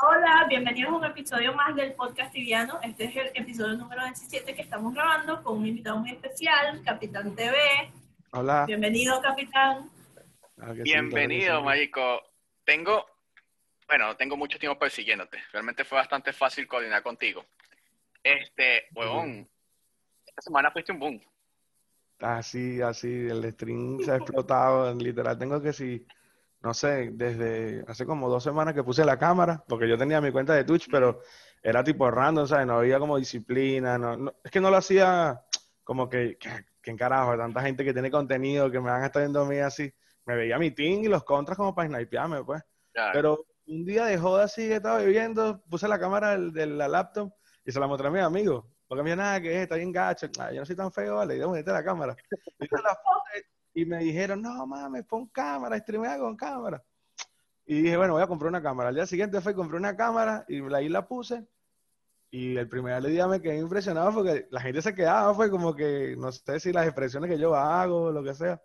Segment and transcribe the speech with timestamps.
[0.00, 2.78] Hola, bienvenidos a un episodio más del podcast tibiano.
[2.84, 7.34] Este es el episodio número 17 que estamos grabando con un invitado muy especial, Capitán
[7.34, 7.56] TV.
[8.30, 8.64] Hola.
[8.64, 9.90] Bienvenido, Capitán.
[10.60, 11.64] Ah, Bienvenido.
[11.64, 12.22] Marico.
[12.64, 13.06] Tengo,
[13.88, 15.38] bueno, tengo mucho tiempo persiguiéndote.
[15.52, 17.44] Realmente fue bastante fácil coordinar contigo.
[18.22, 19.48] Este, huevón,
[20.24, 21.20] esta semana fuiste un boom.
[22.20, 24.94] Así, así, el stream se ha explotado.
[24.94, 26.06] Literal, tengo que sí,
[26.60, 30.32] no sé, desde hace como dos semanas que puse la cámara, porque yo tenía mi
[30.32, 31.20] cuenta de Twitch, pero
[31.62, 32.66] era tipo random, ¿sabes?
[32.66, 35.40] No había como disciplina, no, no- es que no lo hacía
[35.84, 36.50] como que, que,
[36.82, 39.44] que en carajo, tanta gente que tiene contenido, que me van a estar viendo a
[39.46, 39.92] mí así.
[40.26, 42.62] Me veía mi team y los contras como para snipearme, pues.
[42.92, 43.12] Claro.
[43.14, 46.88] Pero un día de joda así que estaba viviendo, puse la cámara del- de la
[46.88, 47.32] laptop
[47.64, 48.64] y se la mostré a mis amigos.
[48.86, 50.26] Porque me dijo, nada, que es, está bien gacho.
[50.38, 52.16] Ah, yo no soy tan feo, vale, y meter la cámara.
[52.58, 52.98] Y, la
[53.78, 56.82] y me dijeron, no mames, pon cámara, streamea con cámara.
[57.64, 58.88] Y dije, bueno, voy a comprar una cámara.
[58.88, 61.46] Al día siguiente fue, compré una cámara y ahí la puse.
[62.28, 66.16] Y el primer día me quedé impresionado porque la gente se quedaba, fue como que,
[66.18, 68.60] no sé si las expresiones que yo hago lo que sea.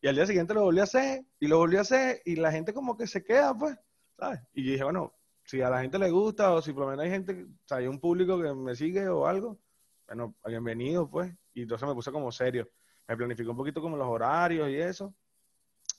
[0.00, 2.50] Y al día siguiente lo volví a hacer y lo volví a hacer y la
[2.50, 3.78] gente como que se queda, pues,
[4.16, 4.40] ¿sabes?
[4.54, 5.12] Y dije, bueno,
[5.44, 7.78] si a la gente le gusta o si por lo menos hay gente, o sea,
[7.78, 9.58] hay un público que me sigue o algo,
[10.06, 11.34] bueno, bienvenido, pues.
[11.52, 12.66] Y entonces me puse como serio.
[13.08, 15.14] Me planificé un poquito como los horarios y eso.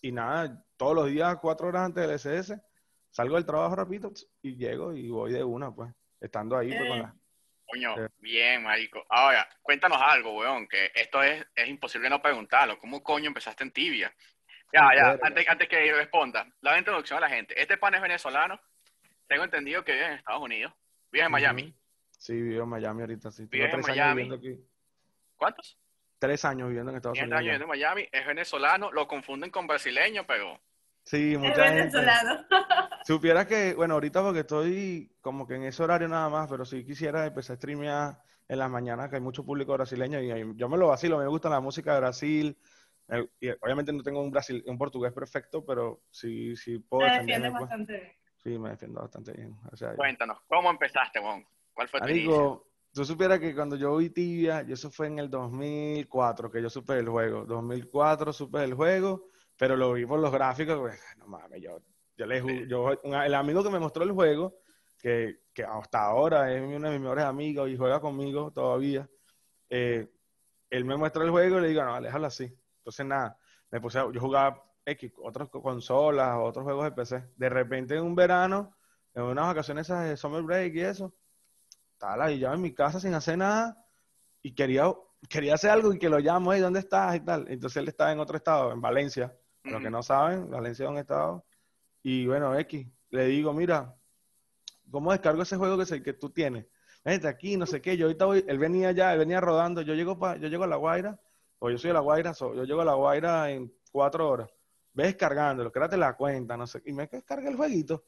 [0.02, 2.62] Y nada, todos los días, cuatro horas antes del SS,
[3.10, 6.98] salgo del trabajo rapidito y llego y voy de una, pues, estando ahí pues, con
[7.00, 7.16] Eh, la...
[7.68, 8.02] Coño, Sí.
[8.20, 9.04] bien, marico.
[9.10, 12.80] Ahora, cuéntanos algo, weón, que esto es, es imposible no preguntarlo.
[12.80, 14.14] ¿Cómo coño empezaste en tibia?
[14.74, 17.60] Ya, ya, antes, antes que responda, la introducción a la gente.
[17.60, 18.60] Este pan es venezolano.
[19.28, 20.74] Tengo entendido que vive en Estados Unidos.
[21.12, 21.76] Vive en Miami.
[22.18, 23.48] Sí, vivo en Miami ahorita, sí.
[23.48, 24.22] Tengo Vives en tres años Miami.
[24.24, 24.70] viviendo aquí.
[25.36, 25.78] ¿Cuántos?
[26.20, 27.38] Tres años viviendo en Estados Unidos.
[27.38, 27.52] años ya.
[27.54, 28.08] viviendo en Miami.
[28.12, 28.92] Es venezolano.
[28.92, 30.60] Lo confunden con brasileño, pero
[31.10, 31.98] Sí, Es mucha gente.
[31.98, 32.46] venezolano.
[33.04, 36.86] Supieras que, bueno, ahorita porque estoy como que en ese horario nada más, pero si
[36.86, 40.78] quisiera empezar a streamear en las mañanas, que hay mucho público brasileño y yo me
[40.78, 42.58] lo vacilo, me gusta la música de Brasil.
[43.40, 47.52] y obviamente no tengo un, Brasil, un portugués perfecto, pero sí, sí puedo defenderme, defiendes
[47.52, 47.62] pues.
[47.62, 48.14] bastante bien.
[48.44, 49.58] Sí, me defiendo bastante bien.
[49.72, 51.44] O sea, cuéntanos, ¿cómo empezaste, weón?
[51.74, 52.68] ¿Cuál fue tu inicio?
[52.92, 56.70] Tú supieras que cuando yo vi Tibia, y eso fue en el 2004, que yo
[56.70, 57.46] supe del juego.
[57.46, 59.28] 2004 supe del juego,
[59.58, 61.80] pero lo vi por los gráficos, pues, no mames, yo,
[62.18, 64.58] yo le yo, un- el amigo que me mostró el juego,
[64.98, 69.08] que, que hasta ahora es uno de mis mejores amigos y juega conmigo todavía,
[69.70, 70.10] eh,
[70.70, 72.52] él me muestra el juego y le digo, no, déjalo así.
[72.78, 73.38] Entonces, nada,
[73.72, 77.30] me puse, a- yo jugaba X, otras co- consolas, otros juegos de PC.
[77.36, 78.76] De repente, en un verano,
[79.14, 81.14] en unas vacaciones esas de Summer Break y eso,
[82.00, 83.78] estaba y yo en mi casa sin hacer nada
[84.42, 84.92] y quería,
[85.30, 87.18] quería hacer algo y que lo llamo, hey, ¿dónde estás?
[87.18, 87.46] y tal.
[87.50, 89.36] Entonces él estaba en otro estado, en Valencia.
[89.66, 91.46] Los que no saben, Valencia es un estado.
[92.02, 93.94] Y bueno, X, le digo, mira,
[94.90, 96.66] ¿cómo descargo ese juego que, se, que tú tienes?
[97.04, 97.98] Vete aquí, no sé qué.
[97.98, 99.82] Yo ahorita voy, él venía ya, él venía rodando.
[99.82, 101.20] Yo llego, pa, yo llego a La Guaira,
[101.60, 104.50] o yo soy de La Guaira, so- yo llego a La Guaira en cuatro horas.
[104.94, 106.82] Ves descargándolo, créate la cuenta, no sé.
[106.86, 108.06] Y me descarga el jueguito.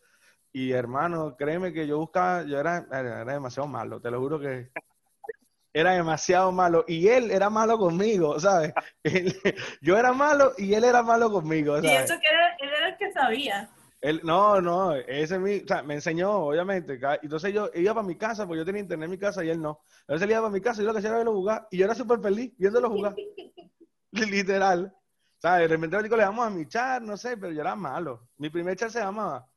[0.54, 4.70] Y hermano, créeme que yo buscaba, yo era, era, demasiado malo, te lo juro que
[5.74, 6.84] era demasiado malo.
[6.88, 8.74] Y él era malo conmigo, ¿sabes?
[9.04, 9.34] Él-
[9.82, 12.12] yo era malo y él era malo conmigo, Y ¿sabes?
[12.12, 13.70] eso que era, él era el que sabía.
[14.02, 17.00] Él, no, no, ese mi, o sea, me enseñó, obviamente.
[17.22, 19.62] Entonces yo iba para mi casa, porque yo tenía internet en mi casa y él
[19.62, 19.82] no.
[20.02, 21.68] Entonces él iba para mi casa y yo lo que hacía era verlo jugar.
[21.70, 23.16] Y yo era súper feliz viéndolo jugar.
[24.12, 24.92] Literal.
[24.94, 28.28] O sea, de repente le damos a mi chat, no sé, pero yo era malo.
[28.38, 29.48] Mi primer chat se llamaba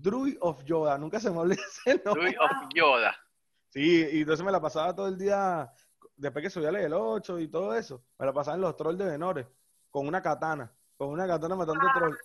[0.00, 0.98] Druid of Yoda.
[0.98, 2.24] Nunca se me olvida ese nombre.
[2.24, 3.16] Luis of Yoda.
[3.68, 5.70] Sí, y entonces me la pasaba todo el día,
[6.16, 9.04] después que subía el 8 y todo eso, me la pasaba en los trolls de
[9.04, 9.46] Venores,
[9.90, 12.18] con una katana, con una katana matando trolls.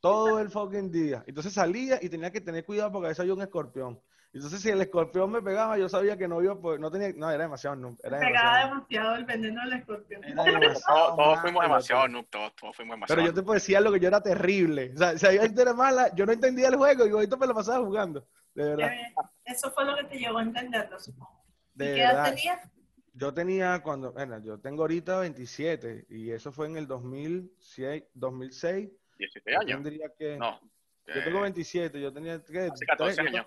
[0.00, 1.22] Todo el fucking día.
[1.26, 4.00] Entonces salía y tenía que tener cuidado porque a veces había un escorpión.
[4.32, 7.28] Entonces si el escorpión me pegaba, yo sabía que no iba, pues no tenía, no,
[7.30, 8.68] era demasiado, no, era Pegaba demasiado.
[8.68, 10.24] demasiado el veneno del escorpión.
[10.24, 13.54] Era demasiado Todos, fuimos demasiado pero- noob, todos, todos fuimos Pero demasiado yo te puedo
[13.54, 14.92] decir algo que yo era terrible.
[14.94, 17.46] O sea, si había gente era mala, yo no entendía el juego y ahorita me
[17.48, 18.24] lo pasaba jugando.
[18.54, 18.92] De verdad.
[18.92, 19.14] Eh,
[19.46, 21.44] Eso fue lo que te llevó a entenderlo, supongo.
[21.74, 22.70] ¿Y De qué edad tenías?
[23.12, 28.90] Yo tenía cuando, bueno, yo tengo ahorita 27 y eso fue en el 2006, 2006.
[29.18, 29.82] 17 Yo años.
[29.82, 30.60] tendría que, No.
[31.06, 33.46] yo tengo eh, 27, yo tenía que Hace 14 tres- yo años.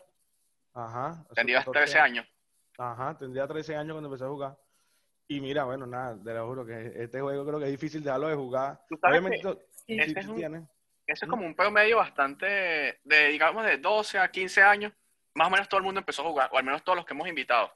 [0.74, 1.26] Ajá.
[1.34, 2.28] Tendrías 14 13 años.
[2.78, 4.58] Ajá, tendría 13 años cuando empecé a jugar.
[5.28, 8.28] Y mira, bueno, nada, te lo juro que este juego creo que es difícil dejarlo
[8.28, 8.84] de jugar.
[8.90, 10.68] Tú sabes Obviamente, que tú es un-.
[11.06, 14.94] Eso es como un promedio bastante de, digamos, de 12 a 15 años.
[15.36, 17.14] Más o menos todo el mundo empezó a jugar, o al menos todos los que
[17.14, 17.72] hemos invitado.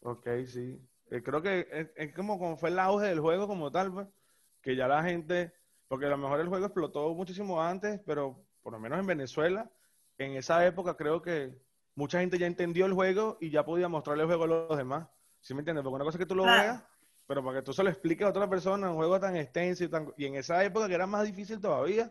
[0.00, 0.78] Ok, sí.
[1.10, 4.08] Eh, creo que es, es como, como fue el auge del juego como tal, pues,
[4.60, 5.52] que ya la gente,
[5.88, 9.70] porque a lo mejor el juego explotó muchísimo antes, pero por lo menos en Venezuela,
[10.18, 11.54] en esa época creo que
[12.00, 15.06] mucha gente ya entendió el juego y ya podía mostrarle el juego a los demás.
[15.40, 15.84] ¿Sí me entiendes?
[15.84, 16.60] Porque una cosa es que tú lo Claro.
[16.60, 16.84] veas,
[17.26, 19.88] pero para que tú se lo expliques a otra persona, un juego tan extenso y,
[19.88, 22.10] tan, y en esa época que era más difícil todavía,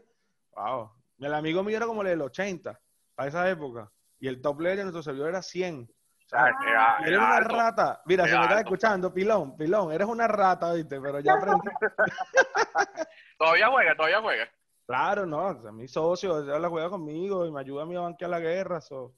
[0.55, 0.91] wow.
[1.19, 2.79] El amigo mío era como el del 80,
[3.15, 5.89] para esa época, y el top player de nuestro servidor era 100.
[5.91, 7.55] O sea, Ah, era- eres era una alto.
[7.55, 8.01] rata.
[8.05, 8.69] Mira, si Era me estás alto.
[8.69, 11.01] escuchando, Pilón, Pilón, eres una rata, ¿viste?
[11.01, 11.59] Pero ya aprendí.
[13.37, 14.49] Todavía juega, todavía juega.
[14.85, 18.01] Claro, no, o sea, mi socio, la juega conmigo y me ayuda a mí a
[18.01, 18.81] banquear la guerra.
[18.81, 19.13] so,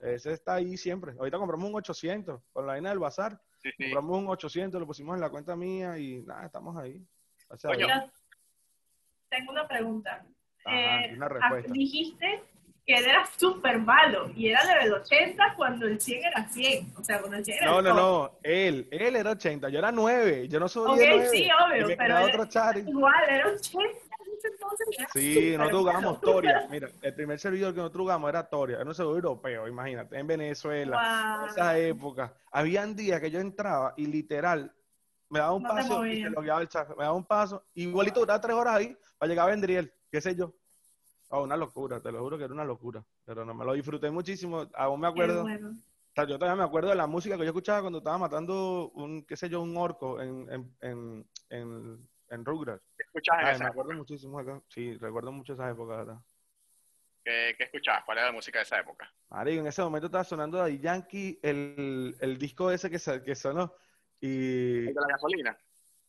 [0.00, 1.12] ese está ahí siempre.
[1.18, 3.40] Ahorita compramos un 800 con la vaina del bazar.
[3.62, 3.84] Sí, sí.
[3.92, 7.02] Compramos un 800, lo pusimos en la cuenta mía y nada, estamos ahí.
[7.48, 7.86] Gracias a Coño.
[7.86, 7.98] Dios.
[7.98, 8.12] Mira,
[9.30, 10.24] tengo una pregunta.
[10.64, 11.72] Ajá, Eh, una ah, respuesta.
[11.72, 12.42] dijiste
[12.86, 16.92] que él era súper malo y era level 80 cuando el 100 era 100.
[16.96, 18.38] O sea, cuando el 100 era No, el no, no.
[18.42, 20.48] Él, él era 80, yo era 9.
[20.48, 21.28] Yo no soy Ok, 9.
[21.30, 22.80] sí, obvio, me pero chari.
[22.80, 24.07] Igual, era 80.
[25.12, 26.20] Sí, nosotros jugábamos.
[26.20, 26.66] Toria.
[26.70, 28.76] Mira, el primer servidor que nosotros jugamos era Toria.
[28.76, 31.42] Era un servidor europeo, imagínate, en Venezuela.
[31.44, 32.34] En esa época.
[32.52, 34.72] Habían días que yo entraba y literal
[35.30, 36.88] me daba un No paso y se logueaba el chat.
[36.90, 37.64] Me daba un paso.
[37.74, 40.54] Igualito duraba tres horas ahí para llegar a Vendriel, qué sé yo.
[41.30, 43.04] Oh, una locura, te lo juro que era una locura.
[43.24, 44.66] Pero no me lo disfruté muchísimo.
[44.74, 45.42] Aún me acuerdo.
[45.42, 45.70] bueno.
[45.70, 48.90] O sea, yo todavía me acuerdo de la música que yo escuchaba cuando estaba matando
[48.94, 52.82] un, qué sé yo, un orco en, en, en, en, en Rugrats.
[52.96, 53.80] ¿Qué escuchabas en Ay, esa me época?
[53.80, 54.62] acuerdo muchísimo acá.
[54.68, 56.18] Sí, recuerdo mucho esa época, ¿verdad?
[57.24, 58.04] ¿Qué, qué escuchabas?
[58.04, 59.12] ¿Cuál era la música de esa época?
[59.30, 63.74] Marico, en ese momento estaba sonando de Yankee el, el disco ese que, que sonó.
[64.20, 65.58] Y ¿El de la gasolina?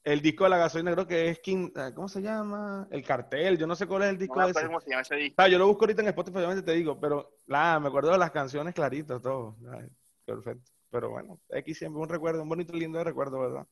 [0.04, 2.88] el disco de la gasolina creo que es King, ah, ¿cómo se llama?
[2.90, 4.66] El cartel, yo no sé cuál es el No disco me ese.
[4.66, 5.36] cómo se llama ese disco.
[5.42, 8.18] Ah, yo lo busco ahorita en Spotify, obviamente te digo, pero nada, me acuerdo de
[8.18, 9.58] las canciones claritas, todo.
[9.72, 9.88] Ay,
[10.26, 10.72] perfecto.
[10.90, 13.68] Pero bueno, X siempre un recuerdo, un bonito, lindo recuerdo, ¿verdad?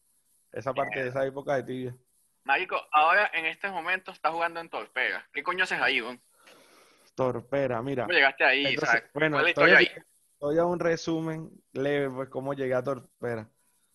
[0.52, 1.98] Esa parte de esa época de tibia.
[2.48, 5.28] Marico, ahora en estos momentos estás jugando en Torpega.
[5.34, 6.18] ¿Qué coño haces ahí, Don?
[7.14, 8.04] Torpera, mira.
[8.04, 8.66] ¿Cómo llegaste ahí?
[8.68, 9.04] Entonces, ¿sabes?
[9.14, 10.06] bueno, ¿Cuál es la todavía, historia ahí?
[10.40, 13.50] todavía un resumen leve, pues, cómo llegué a Torpera.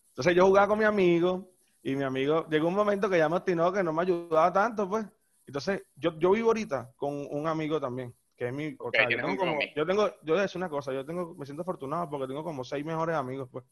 [0.09, 1.49] Entonces yo jugaba con mi amigo
[1.81, 4.87] y mi amigo, llegó un momento que ya me obstinó que no me ayudaba tanto,
[4.87, 5.03] pues.
[5.47, 9.09] Entonces, yo, yo vivo ahorita con un amigo también, que es mi, o Ok, sea,
[9.09, 11.63] yo tengo como, yo tengo, yo voy a decir una cosa, yo tengo, me siento
[11.63, 13.65] afortunado porque tengo como seis mejores amigos, pues.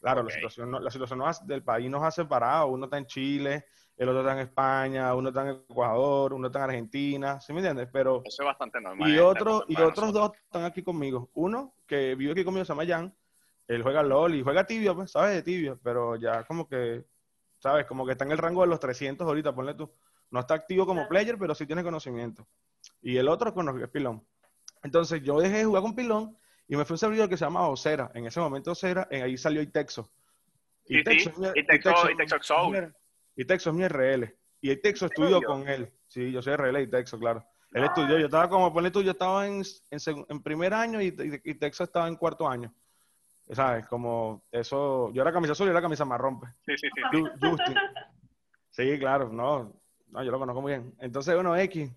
[0.00, 2.96] Claro, la situación, no- la situación nos ha- del país nos ha separado, uno está
[2.98, 3.66] en Chile,
[3.96, 7.58] el otro está en España, uno está en Ecuador, uno está en Argentina, ¿sí me
[7.60, 7.88] entiendes?
[7.92, 9.08] Pero Eso es bastante normal.
[9.08, 10.12] y, esta otro, y otros nosotros.
[10.14, 11.28] dos están aquí conmigo.
[11.34, 13.14] Uno que vive aquí conmigo se llama Jan.
[13.68, 15.34] Él juega LOL y juega tibio, pues, ¿sabes?
[15.34, 17.04] De tibio, pero ya como que,
[17.58, 17.84] ¿sabes?
[17.86, 19.92] Como que está en el rango de los 300 ahorita, ponle tú.
[20.30, 22.48] No está activo como player, pero sí tiene conocimiento.
[23.02, 24.26] Y el otro con es Pilón.
[24.82, 26.36] Entonces yo dejé de jugar con Pilón
[26.72, 28.10] y me fui a un servidor que se llama Ocera.
[28.14, 30.10] En ese momento Ocera, en ahí salió Itexo.
[30.84, 32.76] Sí, sí, es mi- Itexo- Itexo- Itexo Soul.
[32.76, 32.92] es mi-
[33.36, 34.36] Itexo es mi RL.
[34.62, 35.92] Y Itexo estudió con él.
[36.08, 37.44] Sí, yo soy RL de Itexo, claro.
[37.72, 41.06] Él estudió, yo estaba como, ponle tú, yo estaba en, en, en primer año y,
[41.06, 42.72] y, y Texas estaba en cuarto año.
[43.52, 43.86] ¿Sabes?
[43.88, 46.52] Como eso, yo era camisa azul y era camisa marrón, pues.
[46.66, 47.00] Sí, sí, sí.
[47.18, 47.76] Ju- Justin.
[48.70, 49.72] Sí, claro, no,
[50.08, 50.94] no, yo lo conozco muy bien.
[51.00, 51.90] Entonces, bueno, X,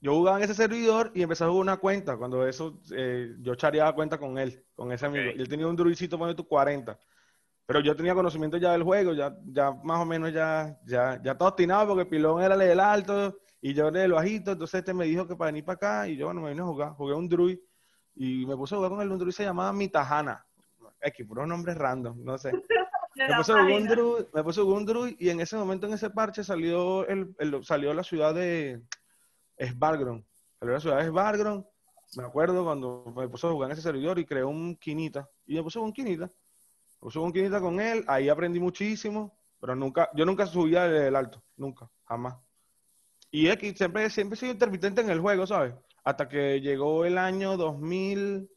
[0.00, 2.16] yo jugaba en ese servidor y empecé a jugar una cuenta.
[2.16, 5.30] Cuando eso, eh, yo chareaba cuenta con él, con ese amigo.
[5.30, 5.36] Ok.
[5.36, 6.98] Y él tenía un druidcito, pone tu 40.
[7.66, 11.36] Pero yo tenía conocimiento ya del juego, ya, ya más o menos ya, ya, ya
[11.36, 14.52] todo obstinado porque Pilón era el del alto y yo era el bajito.
[14.52, 16.66] Entonces este me dijo que para venir para acá y yo, bueno, me vine a
[16.66, 16.92] jugar.
[16.92, 17.58] Jugué un druid
[18.14, 19.10] y me puse a jugar con él.
[19.12, 20.44] Un druid se llamaba Mitajana.
[21.00, 22.52] X, puros nombres random, no sé.
[23.16, 25.56] Me puse, a jugar un druid, me puse a jugar un druid y en ese
[25.56, 28.80] momento, en ese parche, salió el, el- salió la ciudad de
[29.66, 30.24] Svargron.
[30.58, 31.66] Salió la ciudad de Svargron.
[32.16, 35.28] Me acuerdo cuando me puse a jugar en ese servidor y creé un Quinita.
[35.46, 36.26] Y me puse un Quinita.
[36.26, 38.04] Me jugar un Quinita con él.
[38.06, 39.36] Ahí aprendí muchísimo.
[39.60, 41.42] Pero nunca, yo nunca subía el alto.
[41.56, 42.36] Nunca, jamás.
[43.30, 45.74] Y X, siempre, siempre he sido intermitente en el juego, ¿sabes?
[46.04, 48.48] Hasta que llegó el año 2000,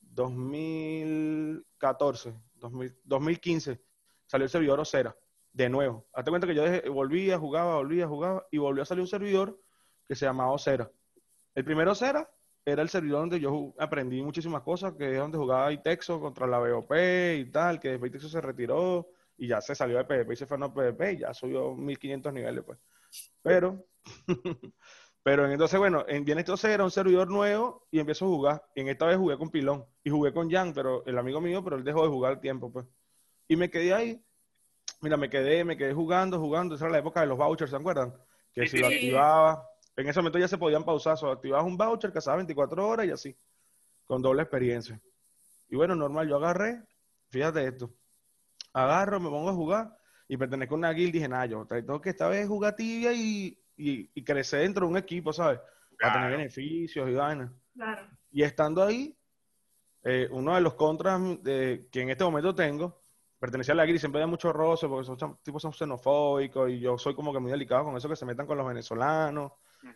[0.00, 3.82] 2014, 2000 2015,
[4.26, 5.14] salió el servidor Ocera,
[5.52, 6.06] de nuevo.
[6.14, 9.60] Hazte cuenta que yo volvía, jugaba, volvía, jugaba, y volvió a salir un servidor
[10.06, 10.90] que se llamaba Ocera.
[11.54, 12.28] El primero Ocera
[12.64, 16.58] era el servidor donde yo aprendí muchísimas cosas, que es donde jugaba Itexo contra la
[16.58, 16.92] BOP
[17.36, 19.08] y tal, que después Itexo se retiró
[19.38, 21.74] y ya se salió de PvP y se fue a no PvP y ya subió
[21.74, 22.78] 1500 niveles, pues.
[23.42, 23.86] Pero,
[25.22, 28.64] pero entonces, bueno, en viene esto era un servidor nuevo y empiezo a jugar.
[28.74, 31.62] Y en esta vez jugué con Pilón y jugué con Jan, pero el amigo mío,
[31.62, 32.86] pero él dejó de jugar al tiempo, pues.
[33.48, 34.22] Y me quedé ahí.
[35.02, 36.74] Mira, me quedé, me quedé jugando, jugando.
[36.74, 38.14] Esa era la época de los vouchers, ¿se acuerdan?
[38.52, 42.12] Que si lo activaba, en ese momento ya se podían pausar, o activabas un voucher,
[42.12, 43.36] casaba 24 horas y así,
[44.04, 45.00] con doble experiencia.
[45.68, 46.82] Y bueno, normal, yo agarré,
[47.30, 47.90] fíjate esto,
[48.72, 49.96] agarro, me pongo a jugar
[50.28, 53.12] y pertenezco a una guild y dije, nah, yo tengo que esta vez jugar tibia
[53.12, 55.60] y, y, y crecer dentro de un equipo, ¿sabes?
[55.98, 57.50] Para tener beneficios y vainas.
[57.74, 58.06] Claro.
[58.30, 59.16] Y estando ahí,
[60.02, 63.02] eh, uno de los contras de, que en este momento tengo,
[63.38, 66.96] pertenecía a la GRI, siempre había mucho roce porque son tipos son xenofóbicos y yo
[66.98, 69.52] soy como que muy delicado con eso que se metan con los venezolanos.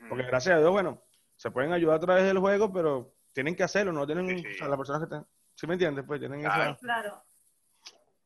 [0.09, 1.03] Porque gracias a Dios, bueno,
[1.37, 4.49] se pueden ayudar a través del juego, pero tienen que hacerlo, no tienen, Sí, sí.
[4.55, 6.05] o sea, las personas que están, ¿sí me entiendes?
[6.07, 6.73] Pues tienen Claro.
[6.73, 6.77] esa...
[6.79, 7.25] Claro.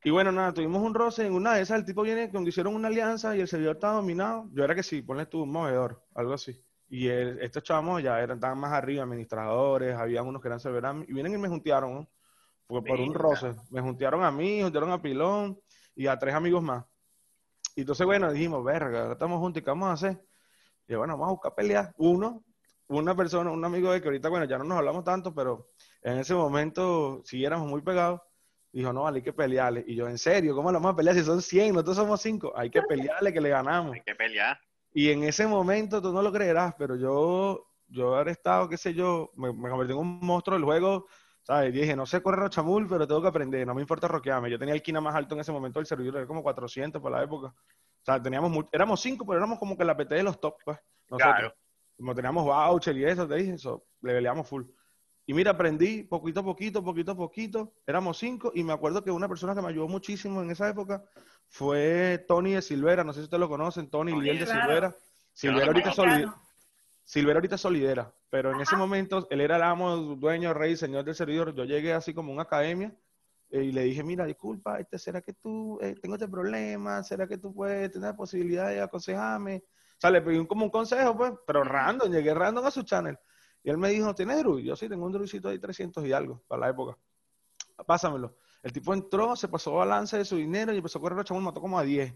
[0.06, 2.74] Y bueno, nada, tuvimos un roce en una de esas, el tipo viene, cuando hicieron
[2.74, 6.02] una alianza y el servidor estaba dominado, yo era que sí, ponle tú un movedor,
[6.14, 6.62] algo así.
[6.88, 11.08] Y el- estos chavos ya eran, estaban más arriba, administradores, había unos que eran servidores,
[11.08, 12.08] y vienen y me juntearon, ¿no?
[12.66, 13.54] Por, por un roce.
[13.70, 15.58] Me juntearon a mí, juntaron a Pilón
[15.94, 16.84] y a tres amigos más.
[17.74, 20.22] Y entonces, bueno, dijimos, verga, ahora estamos juntos, ¿y qué vamos a hacer?
[20.88, 21.90] Y bueno, vamos a buscar peleas.
[21.96, 22.44] Uno,
[22.88, 25.70] una persona, un amigo de que ahorita, bueno, ya no nos hablamos tanto, pero
[26.02, 28.20] en ese momento sí éramos muy pegados.
[28.72, 29.84] Dijo, no, vale, hay que pelearle.
[29.86, 31.72] Y yo, en serio, ¿cómo le vamos a pelear si son 100?
[31.72, 32.52] Nosotros somos 5.
[32.56, 33.94] Hay que pelearle, que le ganamos.
[33.94, 34.58] Hay que pelear.
[34.92, 38.92] Y en ese momento, tú no lo creerás, pero yo, yo haber estado, qué sé
[38.92, 41.06] yo, me, me convertí en un monstruo del juego,
[41.44, 41.72] ¿sabes?
[41.72, 44.50] Dije, no sé correr Rochamul, pero tengo que aprender, no me importa rockearme.
[44.50, 47.12] Yo tenía el quina más alto en ese momento del servidor, era como 400 por
[47.12, 47.48] la época.
[47.48, 50.78] O sea, teníamos, éramos 5, pero éramos como que la PT de los top, pues,
[51.08, 51.34] nosotros.
[51.34, 51.54] Claro.
[51.96, 54.64] Como teníamos voucher y eso, te dije, eso, le peleamos full.
[55.26, 57.72] Y mira, aprendí poquito a poquito, poquito a poquito.
[57.86, 61.02] Éramos cinco y me acuerdo que una persona que me ayudó muchísimo en esa época
[61.48, 63.04] fue Tony de Silvera.
[63.04, 64.62] No sé si ustedes lo conocen, Tony Tony, Liel de claro.
[64.62, 64.96] Silvera.
[65.32, 66.43] Silvera ahorita, conozco.
[67.04, 71.14] Silvera ahorita solidera, pero en ese momento él era el amo, dueño, rey, señor del
[71.14, 71.54] servidor.
[71.54, 72.96] Yo llegué así como una academia
[73.50, 77.02] eh, y le dije, mira, disculpa, este, ¿será que tú, eh, tengo este problema?
[77.02, 79.64] ¿Será que tú puedes tener la posibilidad de aconsejarme?
[79.66, 82.82] O sea, le pedí un- como un consejo, pues, pero random, llegué random a su
[82.82, 83.18] channel.
[83.62, 84.64] Y él me dijo, ¿tienes Druid?
[84.64, 86.98] Yo sí, tengo un Druidcito ahí 300 y algo para la época.
[87.86, 88.36] Pásamelo.
[88.62, 91.44] El tipo entró, se pasó balance de su dinero y empezó a correr a chamón,
[91.44, 92.14] mató como a 10.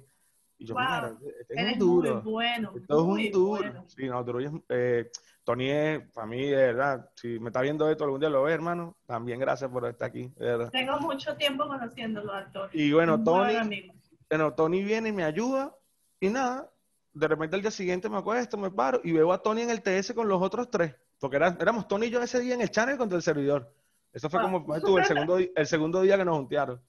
[0.58, 0.82] Y yo, Wow.
[0.84, 2.14] mira, este es Eres un duro.
[2.22, 2.72] muy bueno.
[2.74, 3.48] Esto es un duro.
[3.62, 3.84] bueno.
[3.86, 5.10] Sí, no, es, eh,
[5.44, 8.52] Tony es, para mí, de verdad, si me está viendo esto, algún día lo ve,
[8.52, 10.70] hermano, también gracias por estar aquí, de verdad.
[10.70, 12.68] Tengo mucho tiempo conociéndolo, actor.
[12.72, 13.92] Y bueno, Tony,
[14.28, 15.74] bueno, Tony viene y me ayuda
[16.20, 16.70] y nada,
[17.14, 19.80] de repente al día siguiente me acuesto, me paro y veo a Tony en el
[19.82, 22.70] TS con los otros tres, porque era- éramos Tony y yo ese día en el
[22.70, 23.72] channel contra el servidor.
[24.12, 26.82] Eso fue como tú, el, segundo, el segundo día que nos juntearon.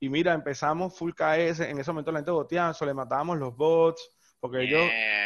[0.00, 4.10] Y mira, empezamos full KS, en ese momento la gente boteaba, le matábamos los bots,
[4.40, 4.80] porque ellos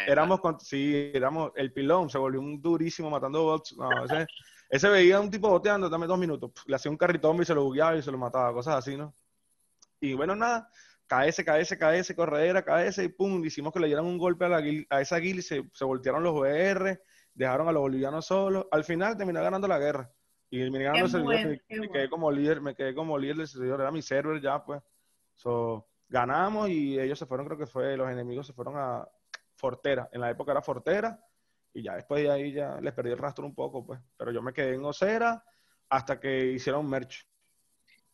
[0.06, 3.76] éramos, con- sí, éramos, el pilón se volvió un durísimo matando bots.
[3.76, 4.26] No, ese,
[4.68, 7.64] ese veía un tipo boteando, dame dos minutos, le hacía un carritón y se lo
[7.64, 9.14] bugueaba y se lo mataba, cosas así, ¿no?
[10.00, 10.68] Y bueno, nada,
[11.08, 14.60] KS, KS, KS, corredera, KS, y pum, hicimos que le dieran un golpe a, la
[14.60, 17.02] guil- a esa guild se, se voltearon los VR,
[17.34, 18.66] dejaron a los bolivianos solos.
[18.70, 20.10] Al final terminé ganando la guerra.
[20.50, 21.92] Y terminé ganando el servidor, bueno, me, me bueno.
[21.92, 24.82] quedé como líder, me quedé como líder del servidor, era mi server ya, pues.
[25.34, 29.08] So, ganamos y ellos se fueron, creo que fue, los enemigos se fueron a
[29.54, 30.08] Fortera.
[30.12, 31.18] En la época era Fortera
[31.72, 34.00] y ya después de ahí ya les perdí el rastro un poco, pues.
[34.16, 35.42] Pero yo me quedé en Osera
[35.88, 37.26] hasta que hicieron merch.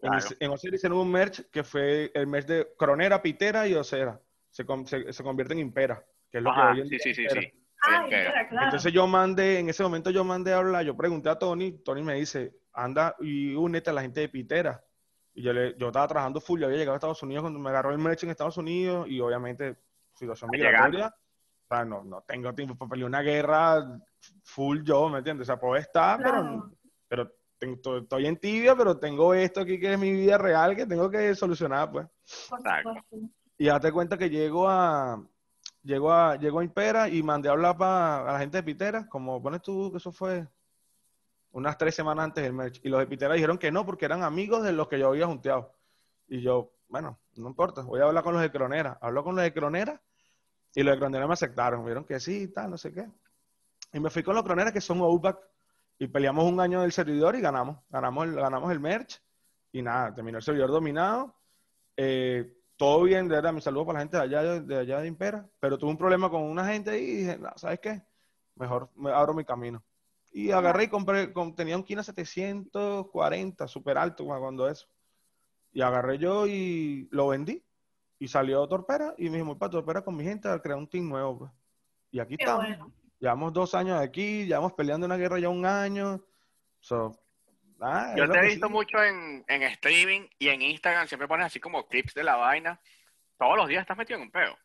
[0.03, 0.27] En, Claro.
[0.39, 4.21] en Osera hicieron un merch que fue el merch de Cronera, Pitera y Osera.
[4.51, 6.99] Se, con- se, se convierte en Impera, que es lo que hoy en sí, día
[7.01, 7.66] sí, sí, sí.
[7.83, 8.65] Ah, claro.
[8.65, 12.03] Entonces yo mandé, en ese momento yo mandé a hablar, yo pregunté a Tony, Tony
[12.03, 14.83] me dice, anda y únete a la gente de Pitera.
[15.35, 17.69] Y yo, le, yo estaba trabajando full, yo había llegado a Estados Unidos cuando me
[17.69, 19.77] agarró el merch en Estados Unidos y obviamente
[20.15, 21.09] situación migratoria.
[21.69, 24.01] O sea, no, no tengo tiempo para pelear una guerra
[24.43, 25.45] full yo, ¿me entiendes?
[25.45, 26.73] O sea, puedo estar, pero, Claro.
[27.09, 27.33] pero
[27.99, 31.35] estoy en tibia, pero tengo esto aquí que es mi vida real que tengo que
[31.35, 32.07] solucionar, pues.
[32.57, 32.95] Exacto.
[33.59, 35.23] Y date cuenta que llego a,
[35.87, 39.09] llego a, llego a Impera y mandé a hablar para a la gente de Pitera,
[39.09, 40.47] como pones tú que eso fue
[41.53, 42.81] unas tres semanas antes del merch.
[42.83, 45.27] Y los de Pitera dijeron que no, porque eran amigos de los que yo había
[45.27, 45.73] junteado.
[46.29, 48.99] Y yo, bueno, no importa, voy a hablar con los de Cronera.
[49.01, 50.03] Habló con los de Cronera
[50.75, 51.81] y los de Cronera me aceptaron.
[51.81, 53.09] Me dijeron que sí, tal, no sé qué.
[53.93, 55.39] Y me fui con los Cronera que son OUBAC
[55.99, 57.79] y peleamos un año del servidor y ganamos.
[57.89, 59.23] Ganamos ganamos el merch
[59.73, 61.35] y nada, terminó el servidor dominado.
[61.97, 65.09] Eh, todo bien, de verdad, mi saludo para la gente de allá de, allá de
[65.09, 68.03] Impera, pero tuve un problema con una gente ahí y dije, no, ¿sabes qué?
[68.55, 69.83] Mejor me abro mi camino.
[70.31, 74.87] Y agarré y compré, con- tenía un Kina 740, súper alto cuando eso.
[75.73, 77.65] Y agarré yo y lo vendí.
[78.19, 80.89] Y salió Torpera y me dijo, voy para Torpera con mi gente a crear un
[80.89, 81.39] team nuevo.
[81.39, 81.51] pues".
[82.11, 82.67] Y aquí Qué estamos.
[82.67, 82.93] bueno.
[83.19, 86.23] Llevamos dos años aquí, llevamos peleando una guerra ya un año.
[86.81, 87.19] So,
[87.81, 88.73] ah, Yo te he visto sí.
[88.73, 92.81] mucho en, en streaming y en Instagram, siempre pones así como clips de la vaina.
[93.39, 94.57] Todos los días estás metido en un peo.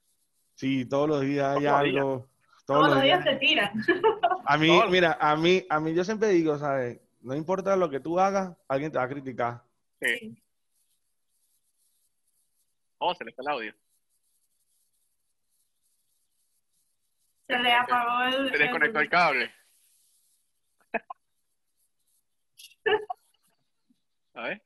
[0.55, 1.95] Sí, todos los días hay Todos los días.
[2.03, 2.29] algo.
[2.65, 3.71] Todos los días te tiran.
[4.45, 4.89] A mí, Todos.
[4.91, 6.99] mira, a mí, a mí yo siempre digo, ¿sabes?
[7.21, 9.61] No importa lo que tú hagas, alguien te va a criticar.
[10.01, 10.41] Sí.
[12.97, 13.73] Oh, se le fue el audio.
[17.47, 18.49] Se le apagó el.
[18.51, 19.51] Se desconectó el cable.
[24.33, 24.61] A ver.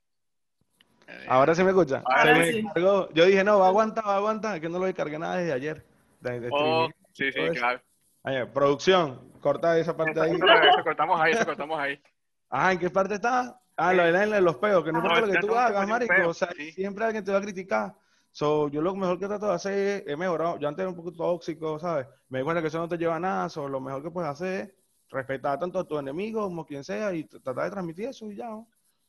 [1.28, 2.02] Ahora sí me escucha.
[2.04, 2.62] Ahora Se me sí.
[2.62, 3.08] descargó.
[3.12, 4.54] Yo dije, no, va a aguantar, va a aguantar.
[4.56, 5.86] Es que no lo descargué nada desde ayer.
[6.20, 7.80] De, de Oh, sí, sí, claro.
[8.24, 10.32] Ayer, producción, corta esa parte ahí.
[10.32, 12.00] Eso, eso cortamos ahí, eso cortamos ahí.
[12.48, 13.60] Ajá, ¿en qué parte está?
[13.76, 15.54] Ah, lo de la- de los peos, que no Ah, importa lo que tú no
[15.54, 16.28] hagas, marico.
[16.28, 16.72] O sea, sí.
[16.72, 17.94] siempre alguien te va a criticar.
[18.32, 20.58] So, yo lo mejor que trato de hacer es, he mejorado.
[20.58, 22.06] Yo antes era un poco tóxico, ¿sabes?
[22.28, 23.48] Me di cuenta que eso no te lleva a nada.
[23.48, 24.74] So, lo mejor que puedes hacer es
[25.16, 28.48] respetar tanto a tu enemigo como quien sea y tratar de transmitir eso y ya.
[28.48, 28.68] ¿no?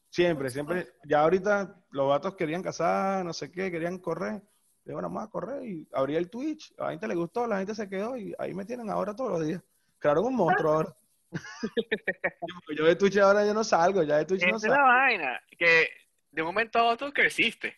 [0.10, 0.88] Siempre, siempre.
[1.06, 4.42] Ya ahorita los vatos querían casar, no sé qué, querían correr.
[4.86, 6.74] Digo, bueno, vamos a correr y abrí el Twitch.
[6.78, 9.32] A la gente le gustó, la gente se quedó y ahí me tienen ahora todos
[9.32, 9.62] los días.
[10.00, 10.96] Crearon un monstruo ahora.
[12.78, 14.78] yo, de Twitch ahora yo no salgo, ya de Twitch no es salgo.
[14.78, 15.88] la vaina, que
[16.32, 17.76] de un momento a otro creciste.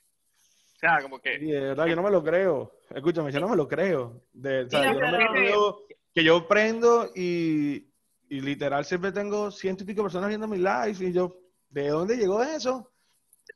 [0.76, 1.34] O sea, como que...
[1.36, 2.80] Y de verdad, yo no me lo creo.
[2.92, 4.22] Escúchame, yo no me lo creo.
[4.32, 5.78] De, o sea, Mira, yo no me pero- creo
[6.14, 7.89] que yo prendo y,
[8.30, 11.38] y literal siempre tengo ciento y pico personas viendo mis lives y yo,
[11.70, 12.92] ¿de dónde llegó eso?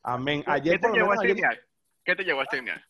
[0.02, 0.44] Amén.
[0.48, 1.60] Ayer ¿Qué te por a ayer- streamear?
[2.04, 2.84] ¿Qué te llevó a streamear?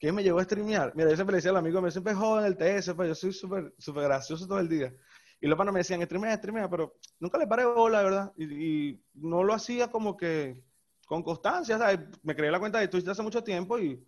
[0.00, 0.92] ¿qué me llevó a streamear?
[0.94, 3.14] Mira, yo siempre le decía al amigo, me siempre jodo en el TS, pues yo
[3.16, 4.94] soy súper súper gracioso todo el día.
[5.40, 8.32] Y los panos me decían, streamea, streamea, pero nunca le paré bola, ¿verdad?
[8.36, 8.44] Y,
[8.90, 10.64] y no lo hacía como que
[11.06, 12.00] con constancia, ¿sabes?
[12.22, 14.04] Me creé la cuenta de Twitch de hace mucho tiempo y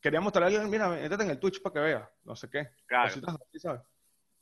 [0.00, 2.68] quería mostrarle mira, entrate en el Twitch para que vea, no sé qué.
[2.86, 3.08] Claro.
[3.08, 3.82] cositas así, ¿sabes?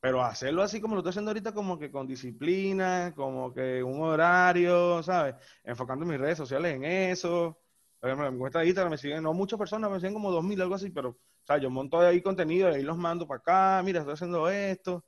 [0.00, 4.00] Pero hacerlo así como lo estoy haciendo ahorita, como que con disciplina, como que un
[4.00, 5.34] horario, ¿sabes?
[5.62, 7.60] Enfocando mis redes sociales en eso.
[7.98, 10.30] Por ejemplo, en mi cuenta de Instagram me siguen, no muchas personas, me siguen como
[10.32, 13.40] 2.000, algo así, pero, o sea, yo monto ahí contenido y ahí los mando para
[13.40, 15.04] acá, mira, estoy haciendo esto.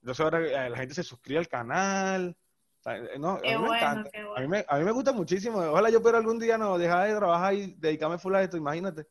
[0.00, 2.36] Entonces ahora eh, la gente se suscribe al canal.
[2.78, 4.10] O sea, eh, no, a Qué mí me bueno, encanta.
[4.10, 4.48] qué A mí bueno.
[4.50, 5.58] me, a mí me gusta muchísimo.
[5.58, 9.06] Ojalá yo pudiera algún día no dejar de trabajar y dedicarme full a esto, imagínate.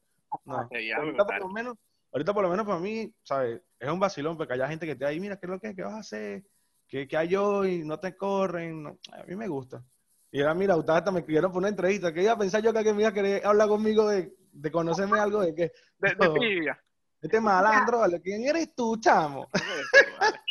[0.45, 0.67] No.
[0.69, 1.75] Sería Pero ahorita, por lo menos,
[2.17, 3.61] ahorita por lo menos para mí, ¿sabes?
[3.79, 5.83] Es un vacilón porque haya gente que te ahí, mira, ¿qué es lo que, qué
[5.83, 6.43] vas a hacer?
[6.87, 7.83] ¿Qué, qué hay hoy?
[7.85, 8.81] No te corren.
[8.83, 8.97] No.
[9.11, 9.83] A mí me gusta.
[10.31, 12.11] Y ahora, mira, ustedes hasta me pidieron por una entrevista.
[12.13, 14.71] ¿Qué iba a pensar yo que alguien me iba a querer hablar conmigo de, de
[14.71, 16.83] conocerme algo de que De, de trivia.
[17.21, 18.19] este malandro, ¿vale?
[18.21, 19.47] ¿Quién eres tú, chamo?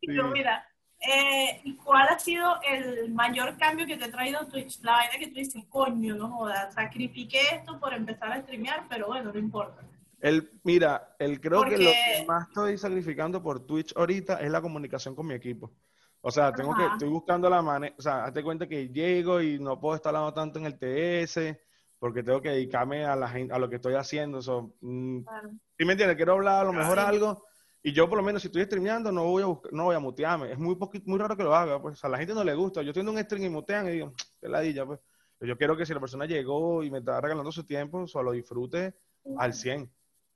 [0.00, 0.12] Sí.
[0.32, 0.64] mira,
[1.00, 4.80] eh, ¿cuál ha sido el mayor cambio que te ha traído Twitch?
[4.82, 9.08] La vaina que tú dices, coño, no jodas, sacrifiqué esto por empezar a streamear, pero
[9.08, 9.82] bueno, no importa.
[10.20, 14.60] El, mira, el creo que lo que más estoy sacrificando por Twitch ahorita es la
[14.60, 15.72] comunicación con mi equipo.
[16.20, 19.60] O sea, tengo que, estoy buscando la manera, o sea, hazte cuenta que llego y
[19.60, 21.56] no puedo estar hablando tanto en el TS
[22.00, 24.42] porque tengo que dedicarme a la gente, a lo que estoy haciendo.
[24.42, 25.50] So, mm, Claro.
[25.78, 26.16] ¿sí me entiendes?
[26.16, 27.04] Quiero hablar a lo mejor Sí.
[27.06, 27.44] algo
[27.82, 30.00] y yo por lo menos si estoy streameando no voy a buscar- no voy a
[30.00, 30.50] mutearme.
[30.52, 32.82] Es muy poqui- muy raro que lo haga, pues a la gente no le gusta.
[32.82, 34.98] Yo estoy en un stream y mutean y digo, qué ladilla, pues.
[35.38, 38.32] Pero Yo quiero que si la persona llegó y me está regalando su tiempo, solo
[38.32, 38.96] disfrute
[39.36, 39.88] al 100.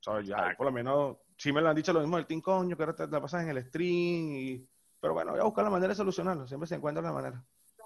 [0.07, 2.41] O sea, ya, por lo menos, sí me lo han dicho lo mismo del Team
[2.41, 4.33] Coño, que ahora te la pasas en el stream.
[4.33, 4.69] Y...
[5.01, 6.47] Pero bueno, voy a buscar la manera de solucionarlo.
[6.47, 7.45] Siempre se encuentra la manera.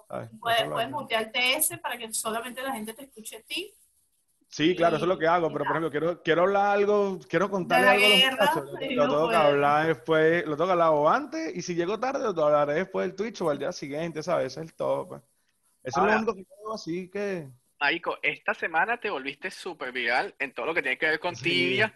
[0.08, 0.30] ¿sabes?
[0.40, 3.74] Puedes, puedes mutear TS para que solamente la gente te escuche a ti.
[4.48, 5.48] Sí, claro, eso es lo que hago.
[5.48, 8.70] Pero, por ejemplo, quiero, quiero hablar algo, quiero contarle algo a los guerra, muchachos.
[8.72, 11.56] Lo, lo no tengo que hablar después, lo tengo que hablar o antes.
[11.56, 14.46] Y si llego tarde, lo hablaré después del Twitch o al día siguiente, ¿sabes?
[14.52, 15.08] Ese es el top.
[15.08, 15.22] pues.
[15.82, 17.50] Eso Ahora- es lo único que hago, así que.
[17.80, 21.36] Marico, esta semana te volviste súper viral en todo lo que tiene que ver con
[21.36, 21.44] Sí.
[21.44, 21.94] tibia,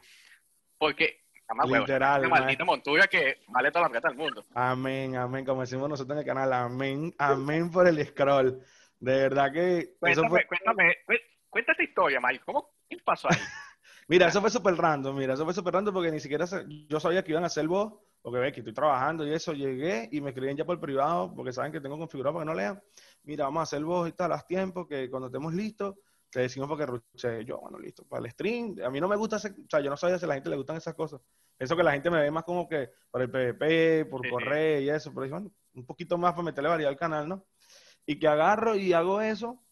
[0.78, 1.24] porque,
[1.64, 2.40] huevo, Literal, una man.
[2.42, 4.44] maldita montura que vale toda la plata del mundo.
[4.54, 8.62] Amén, amén, como decimos nosotros en el canal, amén, amén por el scroll.
[8.98, 12.44] De verdad que eso Cuéntame, fue, cuéntame, cué- cuenta esta historia, Marico.
[12.46, 13.38] ¿Cómo qué pasó ahí?
[14.11, 16.99] mira, eso fue súper random, mira, eso fue súper random porque ni siquiera se- yo
[17.01, 20.20] sabía que iban a hacer voz, porque ve que estoy trabajando y eso, llegué y
[20.20, 22.83] me escribían ya por privado, porque saben que tengo configurado para que no lean,
[23.23, 25.94] mira, vamos a hacer voz y tal, haz tiempo, que cuando estemos listos,
[26.31, 29.37] te decimos porque ruché, yo, bueno, listo, para el stream, a mí no me gusta
[29.37, 31.20] hacer, o sea, yo no sabía si a la gente le gustan esas cosas,
[31.59, 34.83] eso que la gente me ve más como que por el PvP, por Sí, correr
[34.83, 37.46] y eso, pero dije, bueno, un poquito más para meterle variedad al canal, ¿no?
[38.07, 39.62] Y que agarro y hago eso,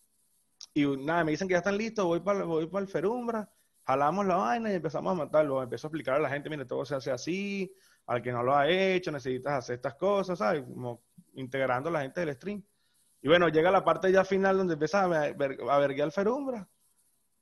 [0.75, 3.51] y nada, me dicen que ya están listos, voy para voy para el Ferumbra,
[3.89, 5.63] jalamos la vaina y empezamos a matarlo.
[5.63, 7.73] Empezó a explicar a la gente, mire, todo se hace así,
[8.07, 10.63] al que no lo ha hecho, necesitas hacer estas cosas, ¿sabes?
[10.63, 12.63] Como integrando a la gente del stream.
[13.23, 16.69] Y bueno, llega la parte ya final donde empieza a, ver, a verguear Ferumbra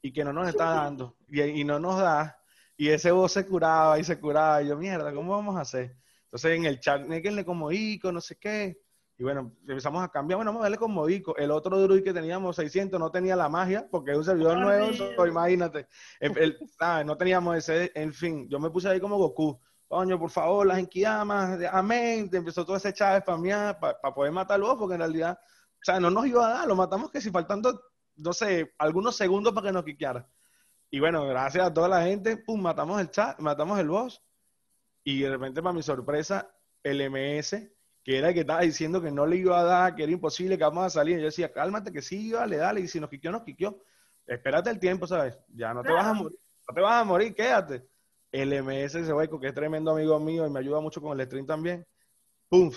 [0.00, 2.38] y que no nos está dando, y, y no nos da,
[2.76, 5.96] y ese voz se curaba y se curaba, y yo, mierda, ¿cómo vamos a hacer?
[6.24, 8.78] Entonces en el chat, néguenle como Ico, no sé qué,
[9.18, 11.34] y bueno, empezamos a cambiar, bueno, vamos a darle con Modico.
[11.36, 14.92] El otro druid que teníamos, 600, no tenía la magia, porque es un servidor nuevo,
[14.92, 15.88] so- imagínate.
[16.20, 16.58] El- el-
[17.06, 19.58] no teníamos ese, en fin, yo me puse ahí como Goku.
[19.88, 22.28] Coño, por favor, las enquiamas, amén.
[22.28, 25.98] Te empezó todo ese chat a spamear para poder matarlo, porque en realidad, o sea,
[26.00, 27.80] no nos iba a dar, lo matamos que si faltando,
[28.16, 30.28] no sé, algunos segundos para que nos quiqueara.
[30.90, 34.22] Y bueno, gracias a toda la gente, pum, matamos el chat, matamos el boss.
[35.04, 36.50] Y de repente, para mi sorpresa,
[36.82, 37.70] el MS
[38.06, 40.56] que era el que estaba diciendo que no le iba a dar, que era imposible,
[40.56, 41.16] que vamos a salir.
[41.16, 42.80] Y yo decía, cálmate, que sí, dale, dale.
[42.80, 43.82] Y si nos quiqueó, nos quiqueó.
[44.24, 45.36] Espérate el tiempo, ¿sabes?
[45.48, 46.38] Ya no te vas a morir,
[46.68, 47.84] no te vas a morir, quédate.
[48.30, 51.26] El MS, ese hueco, que es tremendo amigo mío y me ayuda mucho con el
[51.26, 51.84] stream también.
[52.48, 52.70] ¡Pum!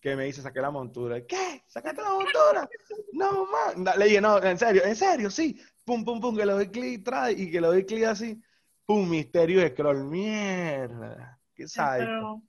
[0.00, 1.24] Que me dice, saqué la montura.
[1.24, 1.62] ¿Qué?
[1.68, 2.68] ¿Sacaste la montura?
[3.12, 3.84] No, man.
[3.96, 5.60] Le dije, no, en serio, en serio, sí.
[5.84, 8.42] Pum, pum, pum, que le doy clic, trae, y que le doy clic así.
[8.84, 10.02] Pum, misterio de scroll.
[10.02, 11.40] Mierda.
[11.54, 12.04] ¿Qué sabes?
[12.04, 12.42] Pero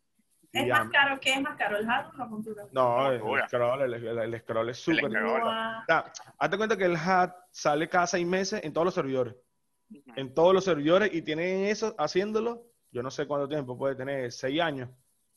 [0.53, 1.77] es más caro, ¿qué es más caro?
[1.77, 2.63] ¿El hat o la montura?
[2.71, 4.99] No, el, scroll, el, el- el scroll es súper.
[4.99, 5.13] scroll.
[5.13, 5.81] Pero- Guau.
[5.81, 9.35] O sea, hazte cuenta que el hat sale cada seis meses en todos los servidores.
[10.15, 14.31] En todos los servidores y tienen eso haciéndolo, yo no sé cuánto tiempo, puede tener
[14.31, 14.89] seis años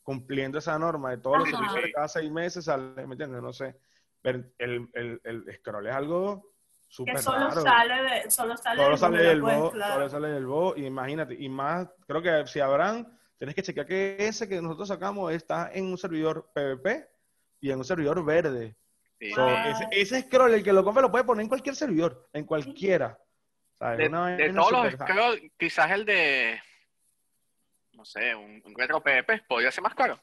[0.03, 1.57] cumpliendo esa norma de todos los Ajá.
[1.57, 3.41] servidores, cada seis meses sale, ¿me entiendes?
[3.41, 3.75] No sé.
[4.21, 6.53] Pero el, el, el scroll es algo
[6.87, 7.61] súper Que solo raro.
[7.61, 9.93] sale, de, solo sale, Solo del sale pues, BO, claro.
[9.95, 13.85] solo sale del BO, y imagínate, y más, creo que si habrán, tienes que chequear
[13.85, 17.07] que ese que nosotros sacamos está en un servidor PvP
[17.61, 18.75] y en un servidor verde.
[19.19, 19.31] Sí.
[19.31, 19.55] So, Wow.
[19.55, 23.17] ese, ese scroll, el que lo compre, lo puede poner en cualquier servidor, en cualquiera.
[23.79, 23.99] ¿Sabes?
[23.99, 26.59] De, Una de vaina todos los creo, quizás el de,
[27.93, 30.19] no sé, un, un retro PvP podría ser más caro.